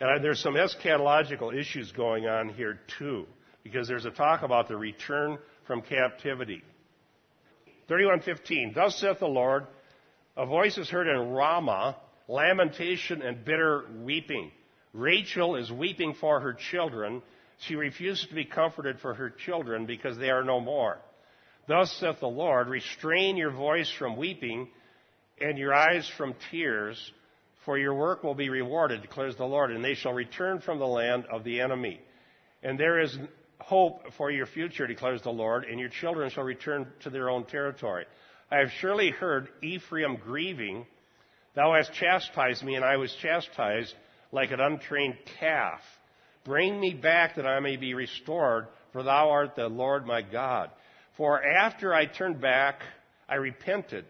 [0.00, 3.26] And there's some eschatological issues going on here too,
[3.62, 6.64] because there's a talk about the return from captivity.
[7.88, 8.74] 31:15.
[8.74, 9.66] Thus saith the Lord,
[10.36, 11.96] a voice is heard in Ramah,
[12.28, 14.50] lamentation and bitter weeping.
[14.92, 17.22] Rachel is weeping for her children.
[17.58, 20.98] She refuses to be comforted for her children because they are no more.
[21.66, 24.68] Thus saith the Lord, restrain your voice from weeping
[25.40, 27.12] and your eyes from tears,
[27.64, 30.86] for your work will be rewarded, declares the Lord, and they shall return from the
[30.86, 32.00] land of the enemy.
[32.62, 33.16] And there is
[33.64, 37.44] hope for your future, declares the Lord, and your children shall return to their own
[37.44, 38.04] territory.
[38.50, 40.86] I have surely heard Ephraim grieving.
[41.54, 43.94] Thou hast chastised me, and I was chastised
[44.32, 45.80] like an untrained calf.
[46.44, 50.70] Bring me back that I may be restored, for thou art the Lord my God.
[51.16, 52.82] For after I turned back,
[53.28, 54.04] I repented.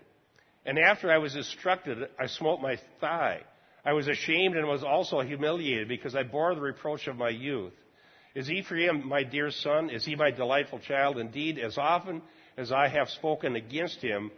[0.66, 3.42] And after I was instructed, I smote my thigh.
[3.84, 7.74] I was ashamed and was also humiliated because I bore the reproach of my youth.
[8.34, 9.90] Is Ephraim my dear son?
[9.90, 11.18] Is he my delightful child?
[11.18, 12.20] Indeed, as often
[12.56, 14.32] as I have spoken against him,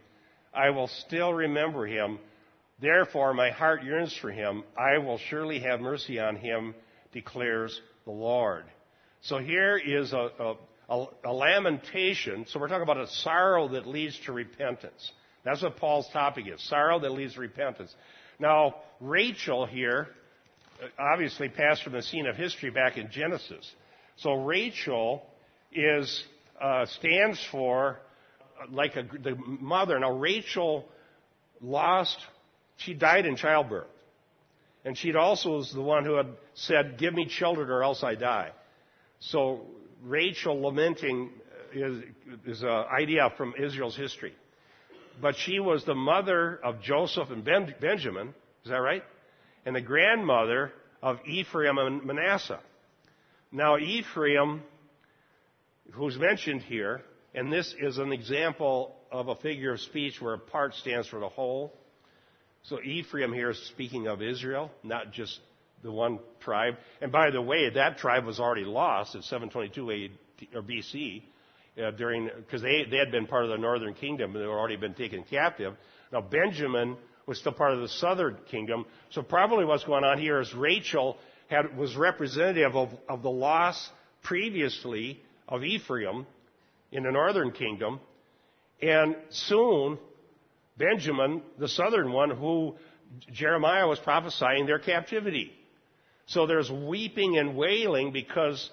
[0.53, 2.19] I will still remember him.
[2.79, 4.63] Therefore, my heart yearns for him.
[4.77, 6.75] I will surely have mercy on him,
[7.11, 8.65] declares the Lord.
[9.21, 10.55] So here is a, a,
[10.89, 12.45] a, a lamentation.
[12.47, 15.11] So we're talking about a sorrow that leads to repentance.
[15.43, 17.93] That's what Paul's topic is sorrow that leads to repentance.
[18.39, 20.09] Now, Rachel here
[20.99, 23.67] obviously passed from the scene of history back in Genesis.
[24.17, 25.23] So Rachel
[25.71, 26.23] is
[26.59, 27.99] uh, stands for
[28.59, 29.99] uh, like a, the mother.
[29.99, 30.85] Now Rachel
[31.61, 32.17] lost,
[32.77, 33.87] she died in childbirth.
[34.85, 38.15] And she also was the one who had said, Give me children or else I
[38.15, 38.51] die.
[39.19, 39.61] So
[40.01, 41.31] Rachel lamenting
[41.73, 42.03] is,
[42.45, 44.33] is an idea from Israel's history.
[45.21, 48.29] But she was the mother of Joseph and ben, Benjamin.
[48.63, 49.03] Is that right?
[49.65, 52.59] And the grandmother of Ephraim and Manasseh.
[53.51, 54.61] Now, Ephraim,
[55.93, 57.01] who's mentioned here,
[57.33, 61.19] and this is an example of a figure of speech where a part stands for
[61.19, 61.73] the whole.
[62.63, 65.39] So Ephraim here is speaking of Israel, not just
[65.81, 66.75] the one tribe.
[67.01, 71.21] And by the way, that tribe was already lost in 722 AD, or BC
[71.81, 74.49] uh, during because they they had been part of the northern kingdom and they had
[74.49, 75.75] already been taken captive.
[76.11, 78.85] Now Benjamin was still part of the southern kingdom.
[79.11, 81.17] So probably what's going on here is Rachel
[81.49, 83.89] had, was representative of, of the loss
[84.23, 86.25] previously of Ephraim
[86.91, 87.99] in the northern kingdom.
[88.81, 89.97] And soon,
[90.77, 92.75] Benjamin, the southern one, who
[93.31, 95.51] Jeremiah was prophesying their captivity.
[96.27, 98.69] So there's weeping and wailing because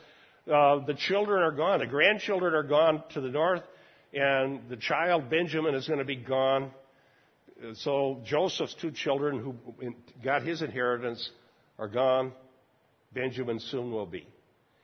[0.46, 1.78] uh, the children are gone.
[1.78, 3.62] The grandchildren are gone to the north,
[4.12, 6.70] and the child Benjamin is going to be gone.
[7.74, 11.30] So Joseph's two children who got his inheritance
[11.78, 12.32] are gone.
[13.14, 14.27] Benjamin soon will be.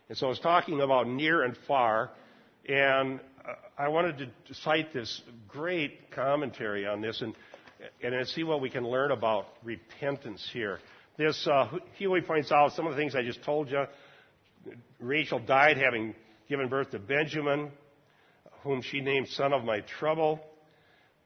[0.08, 2.10] And so I was talking about near and far,
[2.68, 3.20] and
[3.78, 7.34] I wanted to cite this great commentary on this and,
[8.02, 10.78] and see what we can learn about repentance here.
[11.16, 13.84] This, uh, Huey points out some of the things I just told you.
[14.98, 16.14] Rachel died having
[16.48, 17.70] given birth to Benjamin,
[18.62, 20.40] whom she named son of my trouble.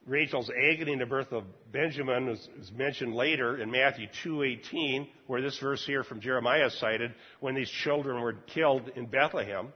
[0.07, 5.41] Rachel's agony in the birth of Benjamin is, is mentioned later in Matthew 2:18, where
[5.41, 9.73] this verse here from Jeremiah is cited, when these children were killed in Bethlehem.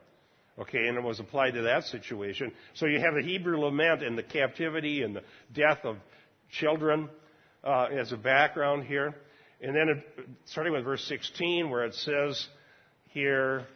[0.58, 2.52] Okay, and it was applied to that situation.
[2.74, 5.22] So you have the Hebrew lament and the captivity and the
[5.54, 5.96] death of
[6.50, 7.08] children
[7.64, 9.14] uh, as a background here.
[9.60, 12.46] And then it, starting with verse 16, where it says
[13.10, 13.66] here,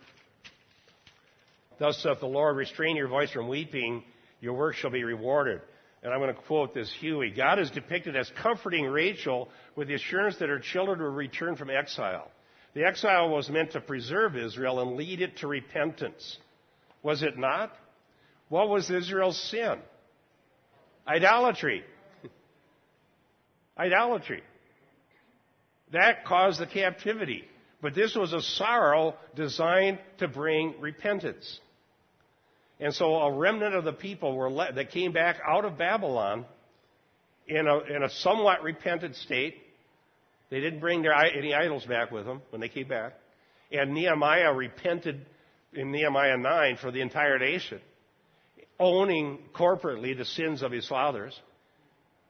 [1.79, 4.05] Thus saith the Lord, restrain your voice from weeping,
[4.41, 5.61] your work shall be rewarded.
[6.03, 7.31] And I'm going to quote this Huey.
[7.31, 11.71] God is depicted as comforting Rachel with the assurance that her children will return from
[11.71, 12.29] exile.
[12.75, 16.39] The exile was meant to preserve Israel and lead it to repentance.
[17.03, 17.73] Was it not?
[18.49, 19.79] What was Israel's sin?
[21.07, 21.85] Idolatry.
[23.79, 24.43] Idolatry.
[25.93, 27.45] That caused the captivity.
[27.81, 31.61] But this was a sorrow designed to bring repentance.
[32.83, 36.45] And so a remnant of the people were let, that came back out of Babylon
[37.47, 39.55] in a, in a somewhat repentant state.
[40.51, 43.13] They didn't bring their, any idols back with them when they came back.
[43.71, 45.25] And Nehemiah repented
[45.73, 47.81] in Nehemiah 9 for the entire nation,
[48.81, 51.39] owning corporately the sins of his fathers.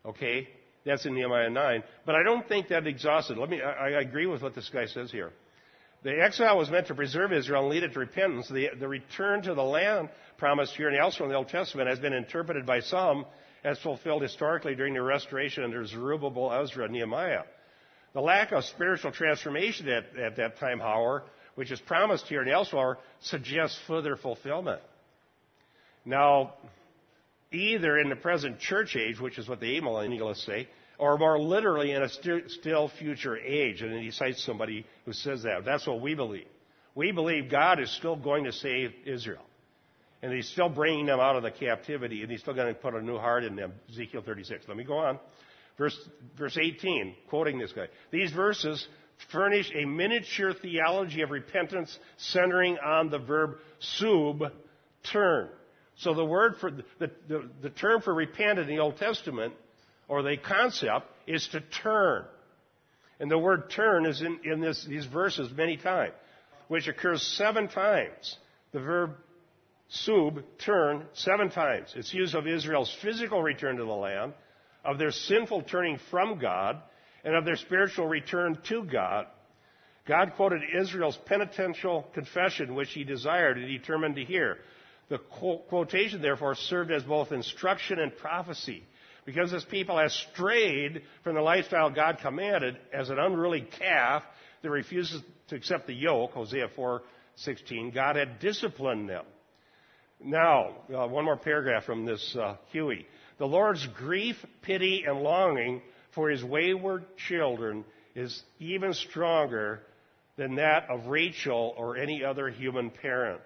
[0.04, 0.48] Okay?
[0.84, 1.82] That's in Nehemiah 9.
[2.04, 3.38] But I don't think that exhausted.
[3.38, 5.32] Let me, I, I agree with what this guy says here.
[6.02, 8.48] The exile was meant to preserve Israel and lead it to repentance.
[8.48, 12.00] The, the return to the land promised here and elsewhere in the Old Testament has
[12.00, 13.24] been interpreted by some
[13.62, 17.42] as fulfilled historically during the restoration under Zerubbabel, Ezra, and Nehemiah.
[18.14, 21.22] The lack of spiritual transformation at, at that time, however,
[21.54, 24.80] which is promised here and elsewhere, suggests further fulfillment.
[26.04, 26.54] Now,
[27.52, 30.68] either in the present church age, which is what the amillennialists say,
[31.02, 33.82] or more literally in a st- still future age.
[33.82, 35.64] And he cites somebody who says that.
[35.64, 36.46] That's what we believe.
[36.94, 39.42] We believe God is still going to save Israel.
[40.22, 42.94] And he's still bringing them out of the captivity, and he's still going to put
[42.94, 43.72] a new heart in them.
[43.90, 44.66] Ezekiel 36.
[44.68, 45.18] Let me go on.
[45.76, 45.98] Verse,
[46.38, 47.88] verse 18, quoting this guy.
[48.12, 48.86] These verses
[49.32, 54.52] furnish a miniature theology of repentance centering on the verb sub,
[55.12, 55.48] turn.
[55.96, 59.54] So the word for the, the, the term for repent in the Old Testament,
[60.08, 62.24] or the concept, is to turn.
[63.20, 66.12] And the word turn is in, in this, these verses many times,
[66.68, 68.36] which occurs seven times.
[68.72, 69.12] The verb
[69.88, 71.92] sub, turn, seven times.
[71.94, 74.32] It's used of Israel's physical return to the land,
[74.84, 76.80] of their sinful turning from God,
[77.24, 79.26] and of their spiritual return to God.
[80.06, 84.58] God quoted Israel's penitential confession, which he desired and determined to hear.
[85.08, 88.82] The quotation, therefore, served as both instruction and prophecy.
[89.24, 94.24] Because this people has strayed from the lifestyle God commanded as an unruly calf
[94.62, 99.24] that refuses to accept the yoke, Hosea 4:16, God had disciplined them.
[100.20, 103.06] Now, uh, one more paragraph from this uh, Huey.
[103.38, 109.82] The Lord's grief, pity, and longing for his wayward children is even stronger
[110.36, 113.40] than that of Rachel or any other human parent.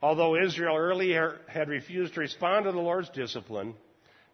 [0.00, 3.74] Although Israel earlier had refused to respond to the Lord's discipline,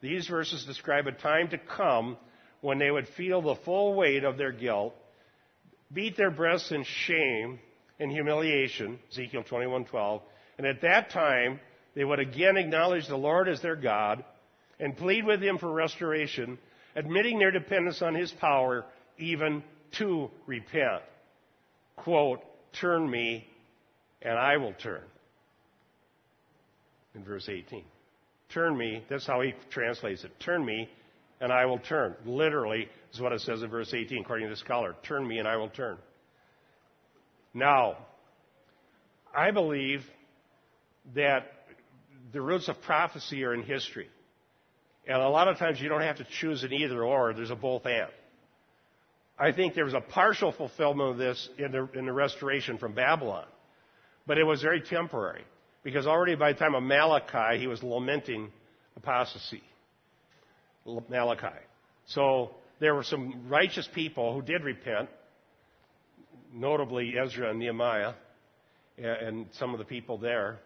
[0.00, 2.16] these verses describe a time to come
[2.60, 4.94] when they would feel the full weight of their guilt
[5.92, 7.58] beat their breasts in shame
[7.98, 10.22] and humiliation, Ezekiel 21:12,
[10.58, 11.60] and at that time
[11.94, 14.24] they would again acknowledge the Lord as their God
[14.78, 16.58] and plead with him for restoration,
[16.94, 18.84] admitting their dependence on his power
[19.18, 21.02] even to repent.
[21.96, 22.40] Quote,
[22.72, 23.48] turn me
[24.22, 25.02] and I will turn.
[27.14, 27.84] In verse 18.
[28.52, 30.32] Turn me, that's how he translates it.
[30.40, 30.88] Turn me
[31.40, 32.14] and I will turn.
[32.24, 34.96] Literally is what it says in verse 18, according to the scholar.
[35.06, 35.98] Turn me and I will turn.
[37.54, 37.98] Now,
[39.34, 40.02] I believe
[41.14, 41.52] that
[42.32, 44.08] the roots of prophecy are in history.
[45.06, 47.56] And a lot of times you don't have to choose an either or, there's a
[47.56, 48.10] both and.
[49.38, 52.92] I think there was a partial fulfillment of this in the, in the restoration from
[52.92, 53.46] Babylon.
[54.26, 55.44] But it was very temporary.
[55.88, 58.50] Because already by the time of Malachi, he was lamenting
[58.94, 59.62] apostasy.
[60.84, 61.46] Malachi.
[62.08, 65.08] So there were some righteous people who did repent,
[66.52, 68.12] notably Ezra and Nehemiah
[68.98, 70.58] and some of the people there.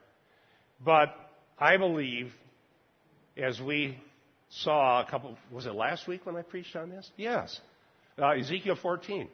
[0.85, 1.15] But
[1.57, 2.33] I believe,
[3.37, 3.97] as we
[4.51, 7.09] saw a couple, was it last week when I preached on this?
[7.17, 7.61] Yes.
[8.19, 9.29] Uh, Ezekiel 14.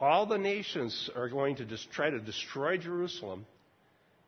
[0.00, 3.44] All the nations are going to just try to destroy Jerusalem.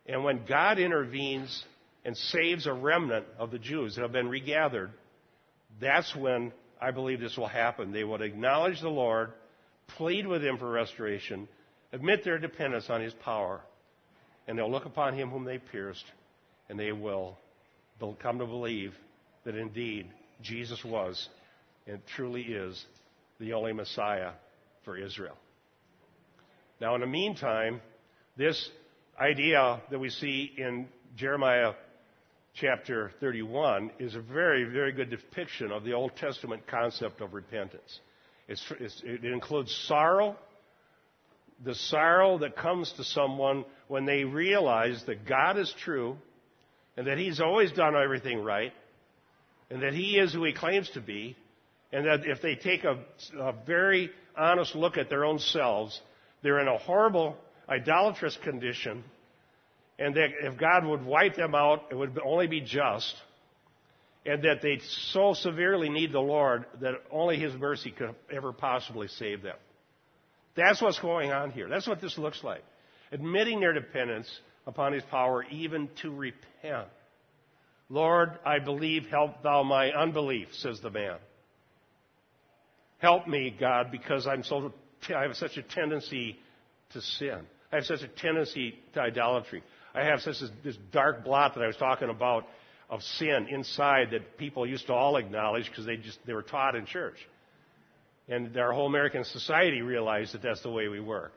[0.08, 1.64] And when God intervenes
[2.04, 4.90] and saves a remnant of the Jews that have been regathered,
[5.80, 7.92] that's when I believe this will happen.
[7.92, 9.32] They will acknowledge the Lord,
[9.96, 11.48] plead with Him for restoration,
[11.92, 13.60] admit their dependence on His power,
[14.46, 16.04] and they'll look upon Him whom they pierced,
[16.68, 17.36] and they will
[18.20, 18.94] come to believe
[19.44, 20.06] that indeed
[20.42, 21.28] Jesus was
[21.86, 22.84] and truly is
[23.40, 24.32] the only Messiah
[24.84, 25.36] for Israel.
[26.80, 27.80] Now, in the meantime,
[28.36, 28.68] this
[29.18, 31.72] idea that we see in Jeremiah
[32.54, 38.00] chapter 31 is a very, very good depiction of the Old Testament concept of repentance.
[38.48, 40.36] It's, it's, it includes sorrow,
[41.64, 46.16] the sorrow that comes to someone when they realize that God is true
[46.96, 48.72] and that He's always done everything right
[49.70, 51.36] and that He is who He claims to be,
[51.92, 52.98] and that if they take a,
[53.38, 56.00] a very honest look at their own selves,
[56.42, 57.36] they're in a horrible,
[57.68, 59.04] idolatrous condition
[59.98, 63.14] and that if God would wipe them out, it would only be just,
[64.26, 64.80] and that they
[65.12, 69.56] so severely need the Lord that only His mercy could ever possibly save them.
[70.54, 71.68] That's what's going on here.
[71.68, 72.62] That's what this looks like.
[73.12, 74.28] Admitting their dependence
[74.66, 76.88] upon His power, even to repent.
[77.88, 81.16] Lord, I believe, help thou my unbelief, says the man.
[82.98, 84.72] Help me, God, because I'm so,
[85.14, 86.36] I have such a tendency
[86.92, 87.46] to sin.
[87.76, 89.62] I have such a tendency to idolatry.
[89.94, 92.46] I have such this, this dark blot that I was talking about
[92.88, 96.74] of sin inside that people used to all acknowledge because they just they were taught
[96.74, 97.16] in church.
[98.28, 101.30] And our whole American society realized that that's the way we were.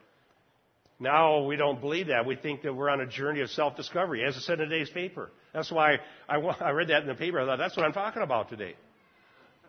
[0.97, 2.25] Now we don't believe that.
[2.25, 5.31] We think that we're on a journey of self-discovery, as it said in today's paper.
[5.53, 5.97] That's why
[6.29, 7.41] I, I read that in the paper.
[7.41, 8.75] I thought that's what I'm talking about today.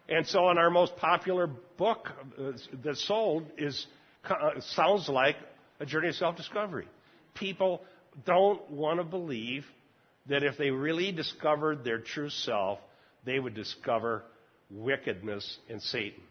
[0.08, 2.52] And so, in our most popular book uh,
[2.84, 3.86] that's sold is
[4.28, 5.34] uh, sounds like
[5.80, 6.86] a journey of self-discovery.
[7.34, 7.82] People
[8.24, 9.64] don't want to believe
[10.28, 12.78] that if they really discovered their true self,
[13.24, 14.22] they would discover
[14.70, 16.22] wickedness in Satan.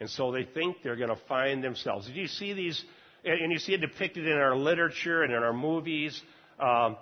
[0.00, 2.08] And so they think they're going to find themselves.
[2.12, 2.82] You see these?
[3.24, 6.20] And you see it depicted in our literature and in our movies.
[6.60, 6.96] Um,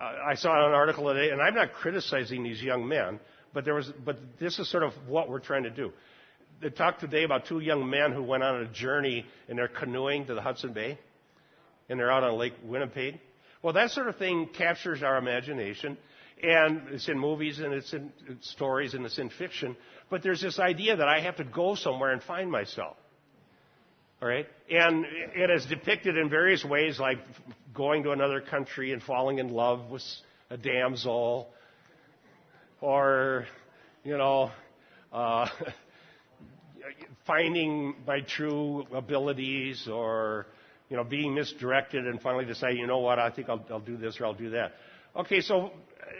[0.00, 3.18] I saw an article today, and I'm not criticizing these young men,
[3.52, 5.92] but there was, but this is sort of what we're trying to do.
[6.60, 10.26] They talked today about two young men who went on a journey in their canoeing
[10.26, 10.98] to the Hudson Bay
[11.88, 13.18] and they're out on Lake Winnipeg.
[13.62, 15.96] Well, that sort of thing captures our imagination,
[16.42, 19.76] and it's in movies and it's in stories and it's in fiction.
[20.10, 22.96] But there's this idea that I have to go somewhere and find myself.
[24.20, 24.46] All right?
[24.70, 25.04] And
[25.34, 27.18] it is depicted in various ways, like
[27.74, 30.02] going to another country and falling in love with
[30.50, 31.48] a damsel,
[32.80, 33.46] or,
[34.04, 34.50] you know,
[35.12, 35.48] uh,
[37.28, 40.46] finding my true abilities, or
[40.88, 43.96] you know, being misdirected and finally decide, you know what, I think I'll, I'll do
[43.96, 44.72] this or I'll do that.
[45.14, 45.70] Okay, so,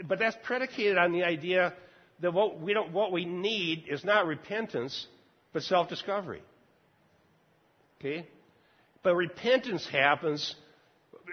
[0.06, 1.72] but that's predicated on the idea
[2.20, 5.06] that what we don't, what we need is not repentance,
[5.52, 6.42] but self-discovery.
[7.98, 8.26] Okay?
[9.02, 10.54] But repentance happens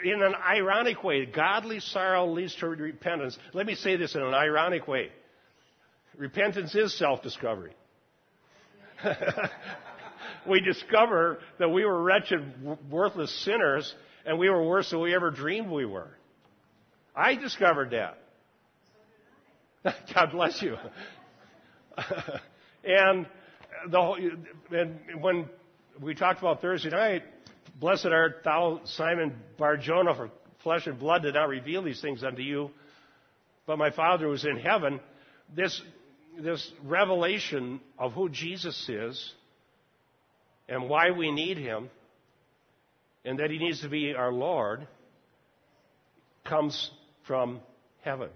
[0.03, 1.25] in an ironic way.
[1.25, 3.37] Godly sorrow leads to repentance.
[3.53, 5.09] Let me say this in an ironic way.
[6.17, 7.73] Repentance is self-discovery.
[10.47, 12.53] we discover that we were wretched,
[12.89, 13.93] worthless sinners,
[14.25, 16.09] and we were worse than we ever dreamed we were.
[17.15, 18.17] I discovered that.
[20.13, 20.77] God bless you.
[22.83, 23.25] and
[23.89, 24.37] the
[24.71, 25.47] and when
[26.01, 27.23] we talked about Thursday night,
[27.79, 30.29] blessed art thou, Simon Barjona, for
[30.63, 32.71] flesh and blood did not reveal these things unto you,
[33.65, 34.99] but my Father is in heaven.
[35.55, 35.79] This,
[36.41, 39.33] this revelation of who Jesus is
[40.67, 41.89] and why we need him
[43.23, 44.87] and that he needs to be our Lord
[46.45, 46.91] comes
[47.27, 47.59] from
[48.01, 48.29] heaven.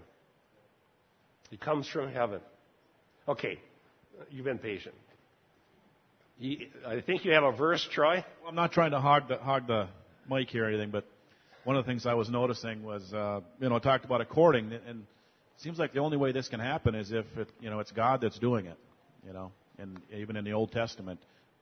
[1.52, 2.40] It comes from heaven.
[3.28, 3.58] Okay,
[4.30, 4.94] you've been patient.
[6.86, 8.24] I think you have a verse, Troy.
[8.48, 9.88] I'm not trying to hog the, hog the
[10.28, 11.04] mic here or anything, but
[11.64, 15.04] one of the things I was noticing was, uh, you know, talked about according, and
[15.60, 18.20] seems like the only way this can happen is if it, you know, it's God
[18.20, 18.78] that's doing it,
[19.26, 21.20] you know, and even in the Old Testament,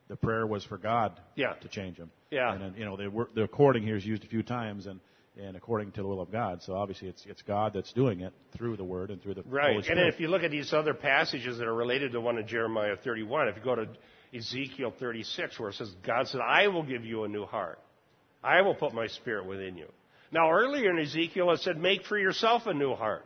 [0.09, 1.55] the prayer was for God yeah.
[1.55, 2.11] to change him.
[2.31, 2.53] Yeah.
[2.53, 5.01] And, you know, the, the according here is used a few times, and
[5.41, 6.63] and according to the will of God.
[6.63, 9.71] So obviously, it's it's God that's doing it through the Word and through the right.
[9.71, 9.99] Holy Spirit.
[9.99, 12.97] And if you look at these other passages that are related to one in Jeremiah
[12.97, 13.87] 31, if you go to
[14.35, 17.79] Ezekiel 36, where it says, God said, I will give you a new heart.
[18.43, 19.87] I will put my spirit within you.
[20.31, 23.25] Now, earlier in Ezekiel, it said, make for yourself a new heart.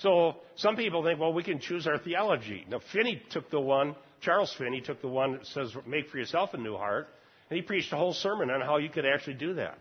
[0.00, 2.64] So some people think, well, we can choose our theology.
[2.68, 6.50] Now, Finney took the one, Charles Finney took the one that says, make for yourself
[6.54, 7.08] a new heart,
[7.48, 9.78] and he preached a whole sermon on how you could actually do that.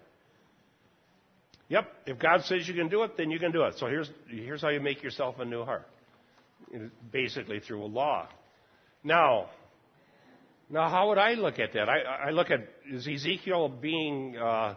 [1.70, 3.76] Yep, if God says you can do it, then you can do it.
[3.78, 5.88] So here's, here's how you make yourself a new heart.
[7.12, 8.28] Basically through a law.
[9.04, 9.50] Now,
[10.72, 11.90] now, how would I look at that?
[11.90, 12.60] I, I look at
[12.92, 14.76] is Ezekiel being uh,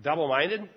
[0.00, 0.68] double-minded?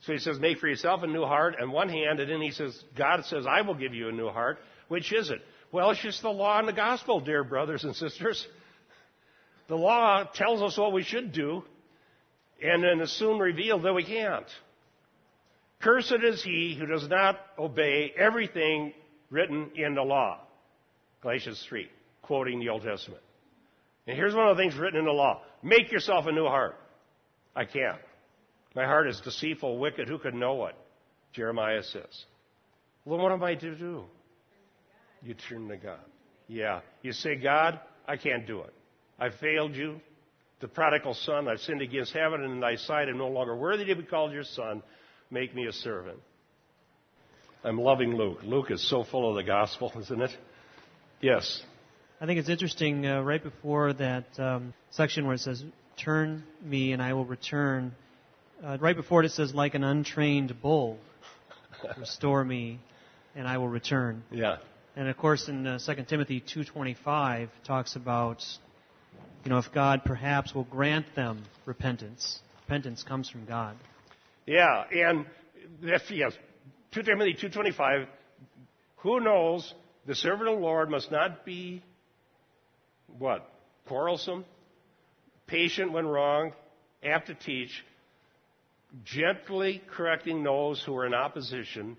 [0.00, 2.50] So he says, "Make for yourself a new heart." On one hand, and then he
[2.50, 5.40] says, "God says, I will give you a new heart." Which is it?
[5.72, 8.46] Well, it's just the law and the gospel, dear brothers and sisters.
[9.68, 11.62] The law tells us what we should do,
[12.60, 14.48] and then is soon revealed that we can't.
[15.80, 18.92] Cursed is he who does not obey everything
[19.30, 20.40] written in the law.
[21.22, 21.88] Galatians 3,
[22.22, 23.22] quoting the Old Testament.
[24.06, 26.76] And here's one of the things written in the law make yourself a new heart.
[27.54, 28.00] I can't.
[28.74, 30.08] My heart is deceitful, wicked.
[30.08, 30.76] Who could know it?
[31.32, 32.24] Jeremiah says.
[33.04, 34.04] Well, what am I to do?
[35.22, 35.98] You turn to God.
[36.48, 36.80] Yeah.
[37.02, 38.72] You say, God, I can't do it.
[39.18, 40.00] I failed you.
[40.60, 43.08] The prodigal son, I've sinned against heaven and in thy sight.
[43.08, 44.82] I'm no longer worthy to be called your son.
[45.30, 46.18] Make me a servant.
[47.64, 48.38] I'm loving Luke.
[48.42, 50.30] Luke is so full of the gospel, isn't it?
[51.20, 51.62] Yes.
[52.20, 55.64] I think it's interesting uh, right before that um, section where it says,
[56.02, 57.94] Turn me and I will return.
[58.62, 60.98] Uh, right before it, it says, Like an untrained bull,
[61.98, 62.78] restore me
[63.34, 64.22] and I will return.
[64.30, 64.58] Yeah.
[64.96, 68.44] And of course, in uh, 2 Timothy 2.25, talks about,
[69.44, 72.40] you know, if God perhaps will grant them repentance.
[72.64, 73.76] Repentance comes from God.
[74.46, 75.26] Yeah, and
[75.82, 76.32] if, yes,
[76.92, 78.06] 2 Timothy 2.25,
[78.96, 79.72] who knows
[80.06, 81.82] the servant of the Lord must not be
[83.18, 83.48] what?
[83.86, 84.44] Quarrelsome,
[85.46, 86.52] patient when wrong,
[87.02, 87.84] apt to teach,
[89.04, 91.96] gently correcting those who are in opposition,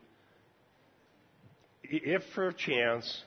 [1.83, 3.23] if for chance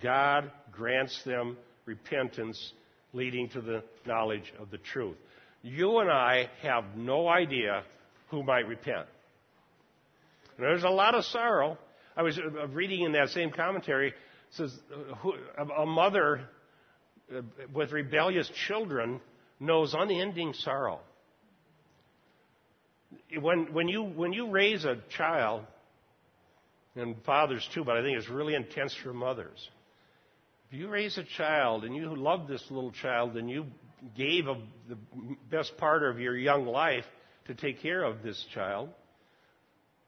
[0.00, 2.72] God grants them repentance
[3.12, 5.16] leading to the knowledge of the truth.
[5.62, 7.84] You and I have no idea
[8.30, 9.06] who might repent.
[10.58, 11.78] There's a lot of sorrow.
[12.16, 14.12] I was uh, reading in that same commentary,
[14.50, 14.72] says
[15.24, 16.48] uh, a mother
[17.34, 17.42] uh,
[17.72, 19.20] with rebellious children
[19.60, 21.00] knows unending sorrow.
[23.40, 25.64] When, when, you, when you raise a child,
[26.94, 29.70] and fathers too, but I think it's really intense for mothers.
[30.70, 33.66] If you raise a child and you love this little child and you
[34.16, 34.56] gave a,
[34.88, 34.98] the
[35.50, 37.04] best part of your young life
[37.46, 38.90] to take care of this child,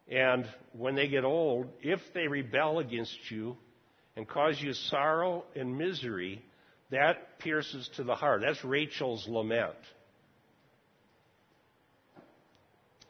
[0.08, 3.56] and when they get old, if they rebel against you
[4.16, 6.42] and cause you sorrow and misery,
[6.90, 8.42] that pierces to the heart.
[8.42, 9.74] That's Rachel's lament.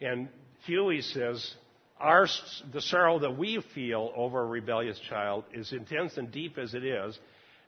[0.04, 0.28] And
[0.66, 1.54] Huey says,
[1.98, 2.26] our,
[2.72, 6.84] the sorrow that we feel over a rebellious child is intense and deep as it
[6.84, 7.18] is.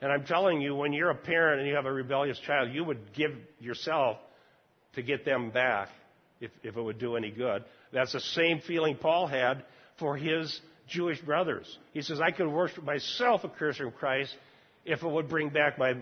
[0.02, 2.84] And I'm telling you, when you're a parent and you have a rebellious child, you
[2.84, 4.18] would give yourself
[4.94, 5.88] to get them back
[6.40, 7.64] if, if it would do any good.
[7.92, 9.64] That's the same feeling Paul had
[9.98, 11.78] for his Jewish brothers.
[11.94, 14.34] He says, I could worship myself a curse from Christ
[14.84, 15.94] if it would bring back my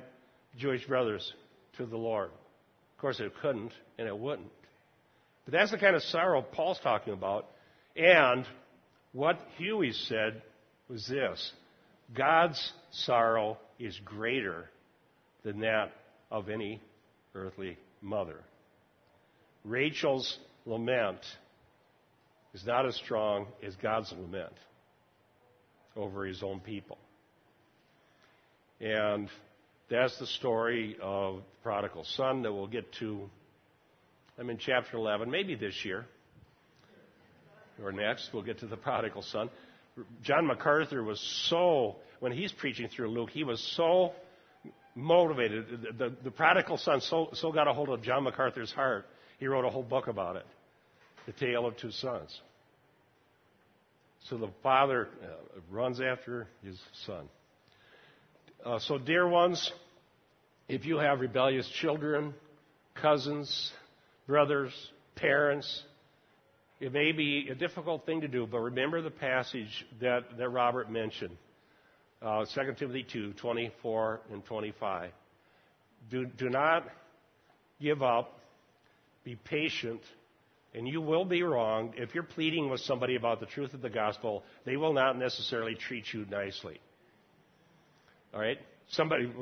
[0.58, 1.32] Jewish brothers
[1.76, 2.30] to the Lord.
[2.30, 4.50] Of course, it couldn't, and it wouldn't.
[5.44, 7.46] But that's the kind of sorrow Paul's talking about.
[7.96, 8.46] And
[9.12, 10.42] what Huey said
[10.88, 11.52] was this
[12.16, 14.68] God's sorrow is greater
[15.44, 15.92] than that
[16.30, 16.80] of any
[17.34, 18.40] earthly mother.
[19.64, 21.20] Rachel's lament
[22.52, 24.52] is not as strong as God's lament
[25.96, 26.98] over his own people.
[28.80, 29.28] And
[29.90, 33.28] That's the story of the prodigal son that we'll get to.
[34.38, 36.06] I'm in chapter 11, maybe this year
[37.82, 38.30] or next.
[38.32, 39.48] We'll get to the prodigal son.
[40.22, 44.12] John MacArthur was so, when he's preaching through Luke, he was so
[44.96, 45.66] motivated.
[45.82, 49.06] The, the, the prodigal son so, so got a hold of John MacArthur's heart,
[49.38, 50.46] he wrote a whole book about it
[51.26, 52.40] The Tale of Two Sons.
[54.28, 55.26] So the father uh,
[55.70, 57.28] runs after his son.
[58.64, 59.70] Uh, so, dear ones,
[60.68, 62.32] if you have rebellious children,
[62.94, 63.70] cousins,
[64.26, 64.72] brothers,
[65.16, 65.82] parents,
[66.80, 70.90] it may be a difficult thing to do, but remember the passage that, that Robert
[70.90, 71.36] mentioned.
[72.20, 75.10] Uh, 2 Timothy 2, 24 and 25.
[76.10, 76.86] Do, do not
[77.80, 78.40] give up.
[79.24, 80.00] Be patient.
[80.74, 81.94] And you will be wronged.
[81.96, 85.74] If you're pleading with somebody about the truth of the gospel, they will not necessarily
[85.74, 86.80] treat you nicely.
[88.34, 88.58] All right?
[88.88, 89.32] Somebody,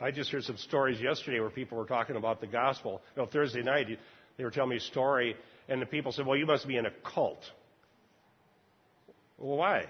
[0.00, 3.02] I just heard some stories yesterday where people were talking about the gospel.
[3.16, 3.86] No, Thursday night,
[4.38, 5.36] they were telling me a story,
[5.68, 7.42] and the people said, Well, you must be in a cult.
[9.36, 9.86] Well, why?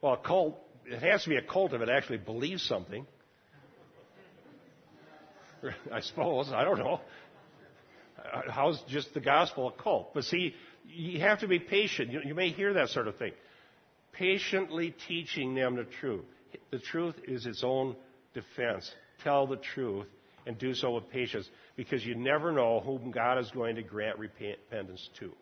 [0.00, 3.06] Well, a cult, it has to be a cult if it actually believes something.
[5.92, 6.50] I suppose.
[6.52, 7.00] I don't know.
[8.18, 10.14] Uh, how's just the gospel a cult?
[10.14, 10.54] But see,
[10.86, 12.10] you have to be patient.
[12.10, 13.32] You, you may hear that sort of thing.
[14.12, 16.24] Patiently teaching them the truth.
[16.70, 17.96] The truth is its own
[18.34, 18.90] defense.
[19.24, 20.06] Tell the truth
[20.46, 24.18] and do so with patience because you never know whom God is going to grant
[24.18, 25.32] repentance to.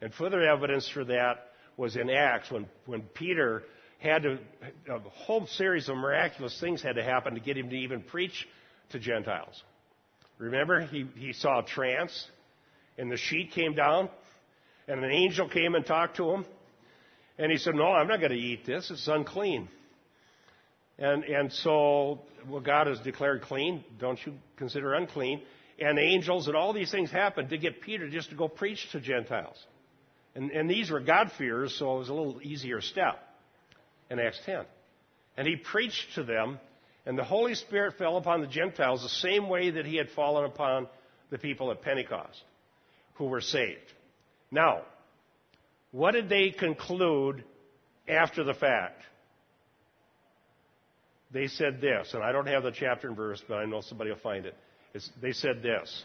[0.00, 3.62] And further evidence for that was in Acts when, when Peter
[3.98, 4.38] had to,
[4.90, 8.46] a whole series of miraculous things had to happen to get him to even preach
[8.90, 9.62] to Gentiles.
[10.38, 12.28] Remember, he, he saw a trance,
[12.98, 14.10] and the sheet came down,
[14.86, 16.44] and an angel came and talked to him,
[17.38, 19.68] and he said, No, I'm not going to eat this, it's unclean.
[20.98, 23.84] And, and so, well, God has declared clean.
[23.98, 25.42] Don't you consider unclean?
[25.78, 29.00] And angels and all these things happened to get Peter just to go preach to
[29.00, 29.62] Gentiles.
[30.34, 33.18] And, and these were God-fearers, so it was a little easier step
[34.10, 34.64] in Acts 10.
[35.36, 36.58] And he preached to them,
[37.04, 40.44] and the Holy Spirit fell upon the Gentiles the same way that he had fallen
[40.44, 40.88] upon
[41.30, 42.42] the people at Pentecost
[43.14, 43.92] who were saved.
[44.50, 44.82] Now,
[45.90, 47.44] what did they conclude
[48.08, 49.02] after the fact?
[51.32, 54.10] They said this, and I don't have the chapter and verse, but I know somebody
[54.10, 54.54] will find it.
[54.94, 56.04] It's, they said this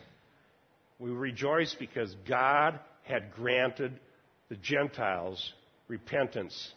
[1.00, 4.00] We rejoice because God had granted
[4.50, 5.54] the Gentiles
[5.88, 6.72] repentance.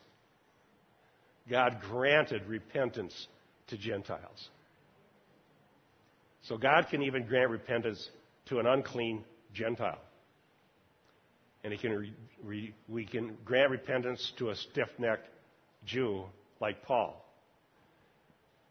[1.50, 3.26] God granted repentance
[3.68, 4.48] to Gentiles.
[6.42, 8.08] So God can even grant repentance
[8.46, 10.00] to an unclean Gentile.
[11.62, 15.28] And he can re, re, we can grant repentance to a stiff necked
[15.86, 16.24] Jew
[16.60, 17.23] like Paul.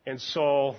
[0.06, 0.76] And so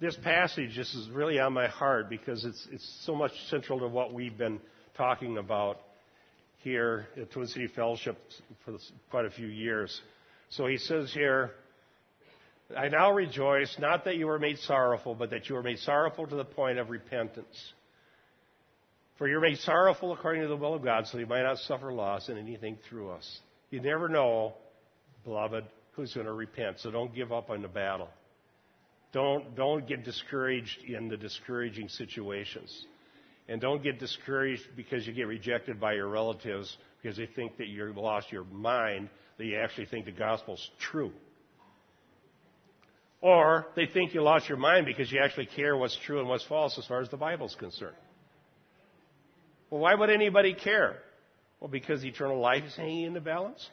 [0.00, 3.88] this passage this is really on my heart because it's, it's so much central to
[3.88, 4.60] what we've been
[4.96, 5.80] talking about
[6.58, 8.16] here at Twin City Fellowship
[8.64, 8.76] for
[9.10, 10.00] quite a few years.
[10.50, 11.52] So he says here,
[12.76, 16.26] I now rejoice, not that you were made sorrowful, but that you were made sorrowful
[16.26, 17.72] to the point of repentance.
[19.18, 21.92] For you're made sorrowful according to the will of God, so you might not suffer
[21.92, 23.40] loss in anything through us.
[23.70, 24.54] You never know,
[25.24, 28.08] beloved, who's going to repent, so don't give up on the battle.
[29.12, 32.86] Don't, don't get discouraged in the discouraging situations.
[33.48, 37.66] And don't get discouraged because you get rejected by your relatives because they think that
[37.66, 41.12] you've lost your mind, that you actually think the gospel's true.
[43.20, 46.44] Or they think you lost your mind because you actually care what's true and what's
[46.44, 47.96] false as far as the Bible's concerned.
[49.70, 50.96] Well, why would anybody care?
[51.60, 53.68] Well, because eternal life is hanging in the balance.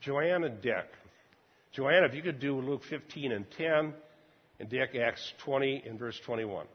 [0.00, 0.86] Joanna and Dick.
[1.72, 3.94] Joanne, if you could do Luke 15 and 10
[4.60, 6.66] in Acts 20 and verse 21.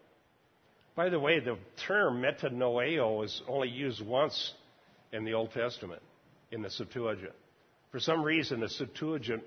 [0.96, 1.58] By the way, the
[1.88, 4.54] term metanoeo is only used once
[5.12, 6.02] in the Old Testament,
[6.52, 7.34] in the Septuagint.
[7.92, 9.44] For some reason, the Septuagint,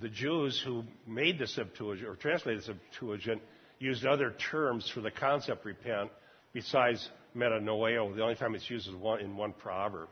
[0.00, 3.42] the Jews who made the Septuagint or translated the Septuagint
[3.78, 6.10] used other terms for the concept repent
[6.52, 8.14] besides metanoeo.
[8.14, 10.08] The only time it's used is one, in one proverb.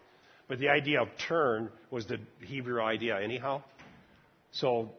[0.48, 3.62] But the idea of turn was the Hebrew idea anyhow.
[4.52, 4.90] So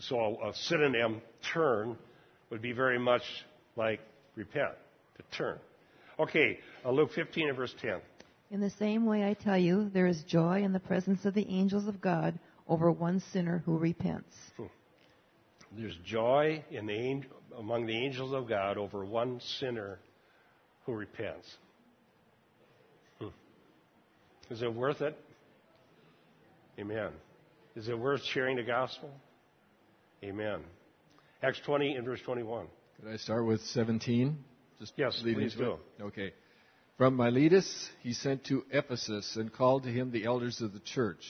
[0.00, 1.20] so a synonym
[1.52, 1.96] turn
[2.50, 3.22] would be very much
[3.76, 4.00] like
[4.36, 4.72] repent,
[5.16, 5.58] to turn.
[6.18, 8.00] Okay, uh, Luke 15 and verse 10.
[8.50, 11.46] In the same way, I tell you, there is joy in the presence of the
[11.48, 14.34] angels of God over one sinner who repents.
[14.56, 14.66] Hmm.
[15.76, 17.22] There's joy in the,
[17.58, 19.98] among the angels of God over one sinner
[20.86, 21.48] who repents.
[23.18, 23.28] Hmm.
[24.50, 25.18] Is it worth it?
[26.78, 27.10] Amen.
[27.76, 29.10] Is it worth sharing the gospel?
[30.24, 30.60] Amen.
[31.42, 32.66] Acts 20 and verse 21.
[32.98, 34.38] Could I start with 17?
[34.78, 35.58] Just Yes, please it?
[35.58, 35.76] do.
[36.00, 36.32] Okay.
[36.96, 41.22] From Miletus he sent to Ephesus and called to him the elders of the church.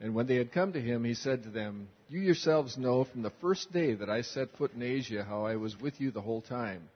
[0.00, 3.20] And when they had come to him, he said to them, You yourselves know from
[3.20, 6.22] the first day that I set foot in Asia how I was with you the
[6.22, 6.88] whole time,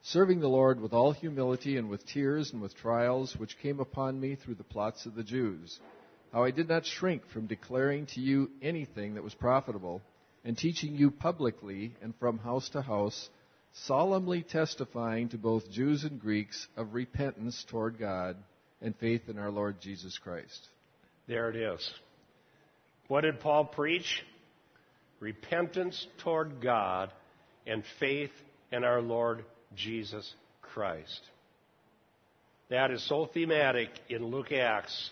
[0.00, 4.18] serving the Lord with all humility and with tears and with trials which came upon
[4.18, 5.78] me through the plots of the Jews.
[6.32, 10.00] How I did not shrink from declaring to you anything that was profitable,
[10.44, 13.28] and teaching you publicly and from house to house,
[13.72, 18.36] solemnly testifying to both Jews and Greeks of repentance toward God
[18.80, 20.68] and faith in our Lord Jesus Christ.
[21.28, 21.90] There it is.
[23.08, 24.22] What did Paul preach?
[25.20, 27.12] Repentance toward God
[27.66, 28.32] and faith
[28.72, 29.44] in our Lord
[29.76, 31.20] Jesus Christ.
[32.70, 35.10] That is so thematic in Luke Acts.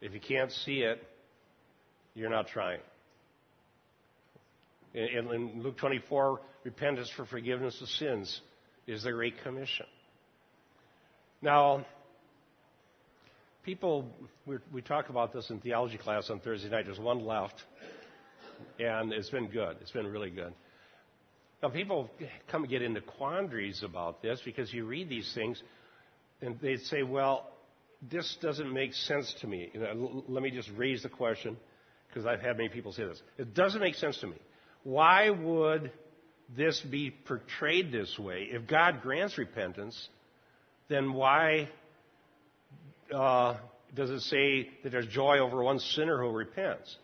[0.00, 1.02] If you can't see it,
[2.14, 2.80] you're not trying.
[4.94, 8.40] In, in Luke 24, repentance for forgiveness of sins
[8.86, 9.86] is the Great Commission.
[11.40, 11.86] Now,
[13.64, 14.06] people,
[14.72, 16.84] we talk about this in theology class on Thursday night.
[16.84, 17.54] There's one left,
[18.78, 19.76] and it's been good.
[19.80, 20.52] It's been really good.
[21.62, 22.10] Now, people
[22.50, 25.62] come and get into quandaries about this because you read these things,
[26.40, 27.48] and they say, well,
[28.10, 29.70] this doesn't make sense to me.
[29.72, 31.56] You know, let me just raise the question
[32.08, 33.22] because I've had many people say this.
[33.38, 34.36] It doesn't make sense to me.
[34.84, 35.92] Why would
[36.56, 38.48] this be portrayed this way?
[38.50, 40.08] If God grants repentance,
[40.88, 41.68] then why
[43.14, 43.56] uh,
[43.94, 46.96] does it say that there's joy over one sinner who repents?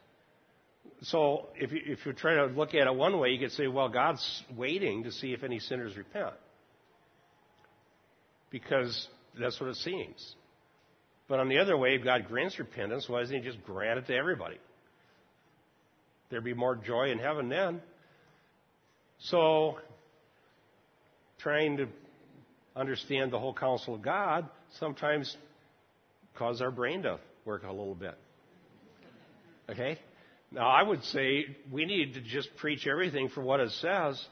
[1.02, 3.68] So if you, if you try to look at it one way, you could say,
[3.68, 6.34] well, God's waiting to see if any sinners repent.
[8.50, 9.06] Because
[9.38, 10.34] that's what it seems.
[11.28, 14.06] But on the other way, if God grants repentance, why doesn't He just grant it
[14.06, 14.58] to everybody?
[16.30, 17.80] There'd be more joy in heaven then.
[19.20, 19.78] So,
[21.38, 21.88] trying to
[22.76, 24.48] understand the whole counsel of God
[24.78, 25.36] sometimes
[26.36, 28.16] cause our brain to work a little bit.
[29.68, 29.98] Okay?
[30.50, 34.22] Now, I would say we need to just preach everything for what it says,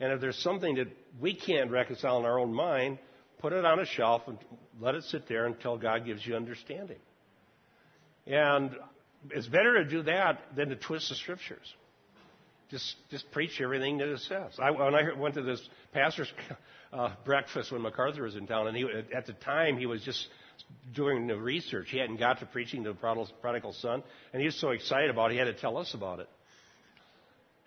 [0.00, 0.88] and if there's something that
[1.20, 2.98] we can't reconcile in our own mind,
[3.40, 4.38] put it on a shelf and
[4.80, 6.98] let it sit there until God gives you understanding.
[8.26, 8.70] And
[9.30, 11.74] it's better to do that than to twist the scriptures.
[12.70, 14.52] Just, just preach everything that it says.
[14.58, 15.60] I, when I went to this
[15.92, 16.32] pastor's
[16.92, 20.26] uh, breakfast when MacArthur was in town, and he, at the time he was just
[20.94, 21.88] doing the research.
[21.90, 24.02] He hadn't got to preaching the prodigal, prodigal son,
[24.32, 26.28] and he was so excited about it, he had to tell us about it.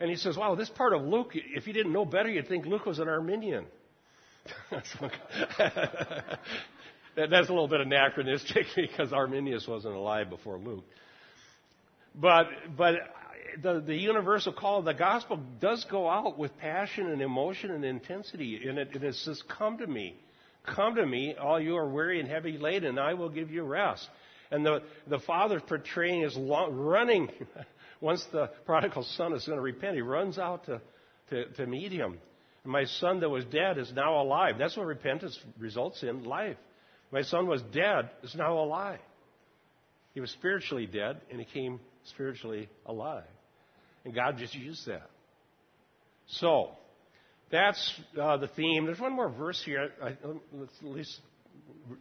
[0.02, 2.66] And he says, "Wow, this part of Luke, if you didn't know better, you'd think
[2.66, 3.66] Luke was an Arminian."
[7.16, 10.86] That's a little bit anachronistic because Arminius wasn't alive before Luke.
[12.16, 12.48] But,
[12.78, 12.96] but
[13.62, 17.84] the, the universal call of the gospel does go out with passion and emotion and
[17.86, 18.62] intensity.
[18.68, 20.16] And it, it says, Come to me.
[20.76, 23.64] Come to me, all you are weary and heavy laden, and I will give you
[23.64, 24.08] rest.
[24.52, 27.30] And the, the father portraying his long, running,
[28.02, 30.82] once the prodigal son is going to repent, he runs out to,
[31.30, 32.20] to, to meet him.
[32.66, 34.56] My son that was dead is now alive.
[34.60, 36.58] That's what repentance results in life.
[37.12, 39.00] My son was dead, is now alive.
[40.14, 41.80] He was spiritually dead, and he came
[42.10, 43.24] spiritually alive.
[44.06, 45.10] And God just used that.
[46.28, 46.72] So,
[47.52, 48.86] that's uh, the theme.
[48.86, 49.90] There's one more verse here.
[50.02, 50.16] I,
[50.54, 51.20] let's at least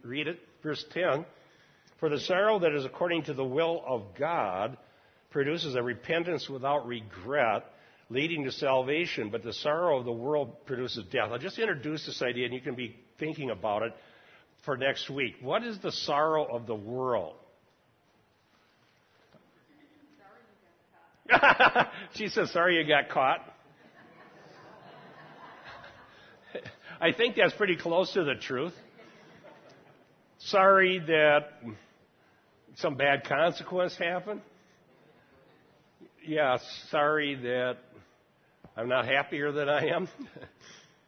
[0.03, 0.39] read it.
[0.61, 1.25] Verse 10.
[1.99, 4.77] For the sorrow that is according to the will of God
[5.31, 7.65] produces a repentance without regret,
[8.09, 11.29] leading to salvation, but the sorrow of the world produces death.
[11.31, 13.93] I'll just introduce this idea, and you can be thinking about it
[14.63, 15.35] for next week.
[15.41, 17.35] What is the sorrow of the world?
[22.15, 23.39] she says, Sorry you got caught.
[27.01, 28.73] I think that's pretty close to the truth.
[30.39, 31.61] Sorry that
[32.75, 34.41] some bad consequence happened.
[36.25, 36.57] Yeah,
[36.89, 37.77] sorry that
[38.77, 40.07] I'm not happier than I am.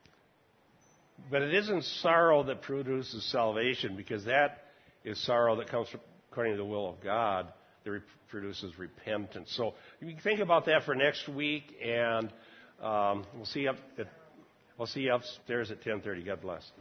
[1.32, 4.66] but it isn't sorrow that produces salvation because that
[5.04, 6.02] is sorrow that comes from,
[6.32, 7.48] according to the will of God
[7.84, 9.54] that produces repentance.
[9.56, 12.32] So you can think about that for next week, and
[12.82, 14.08] um, we'll see you up at,
[14.78, 16.26] we'll see you upstairs at 10:30.
[16.26, 16.72] God bless.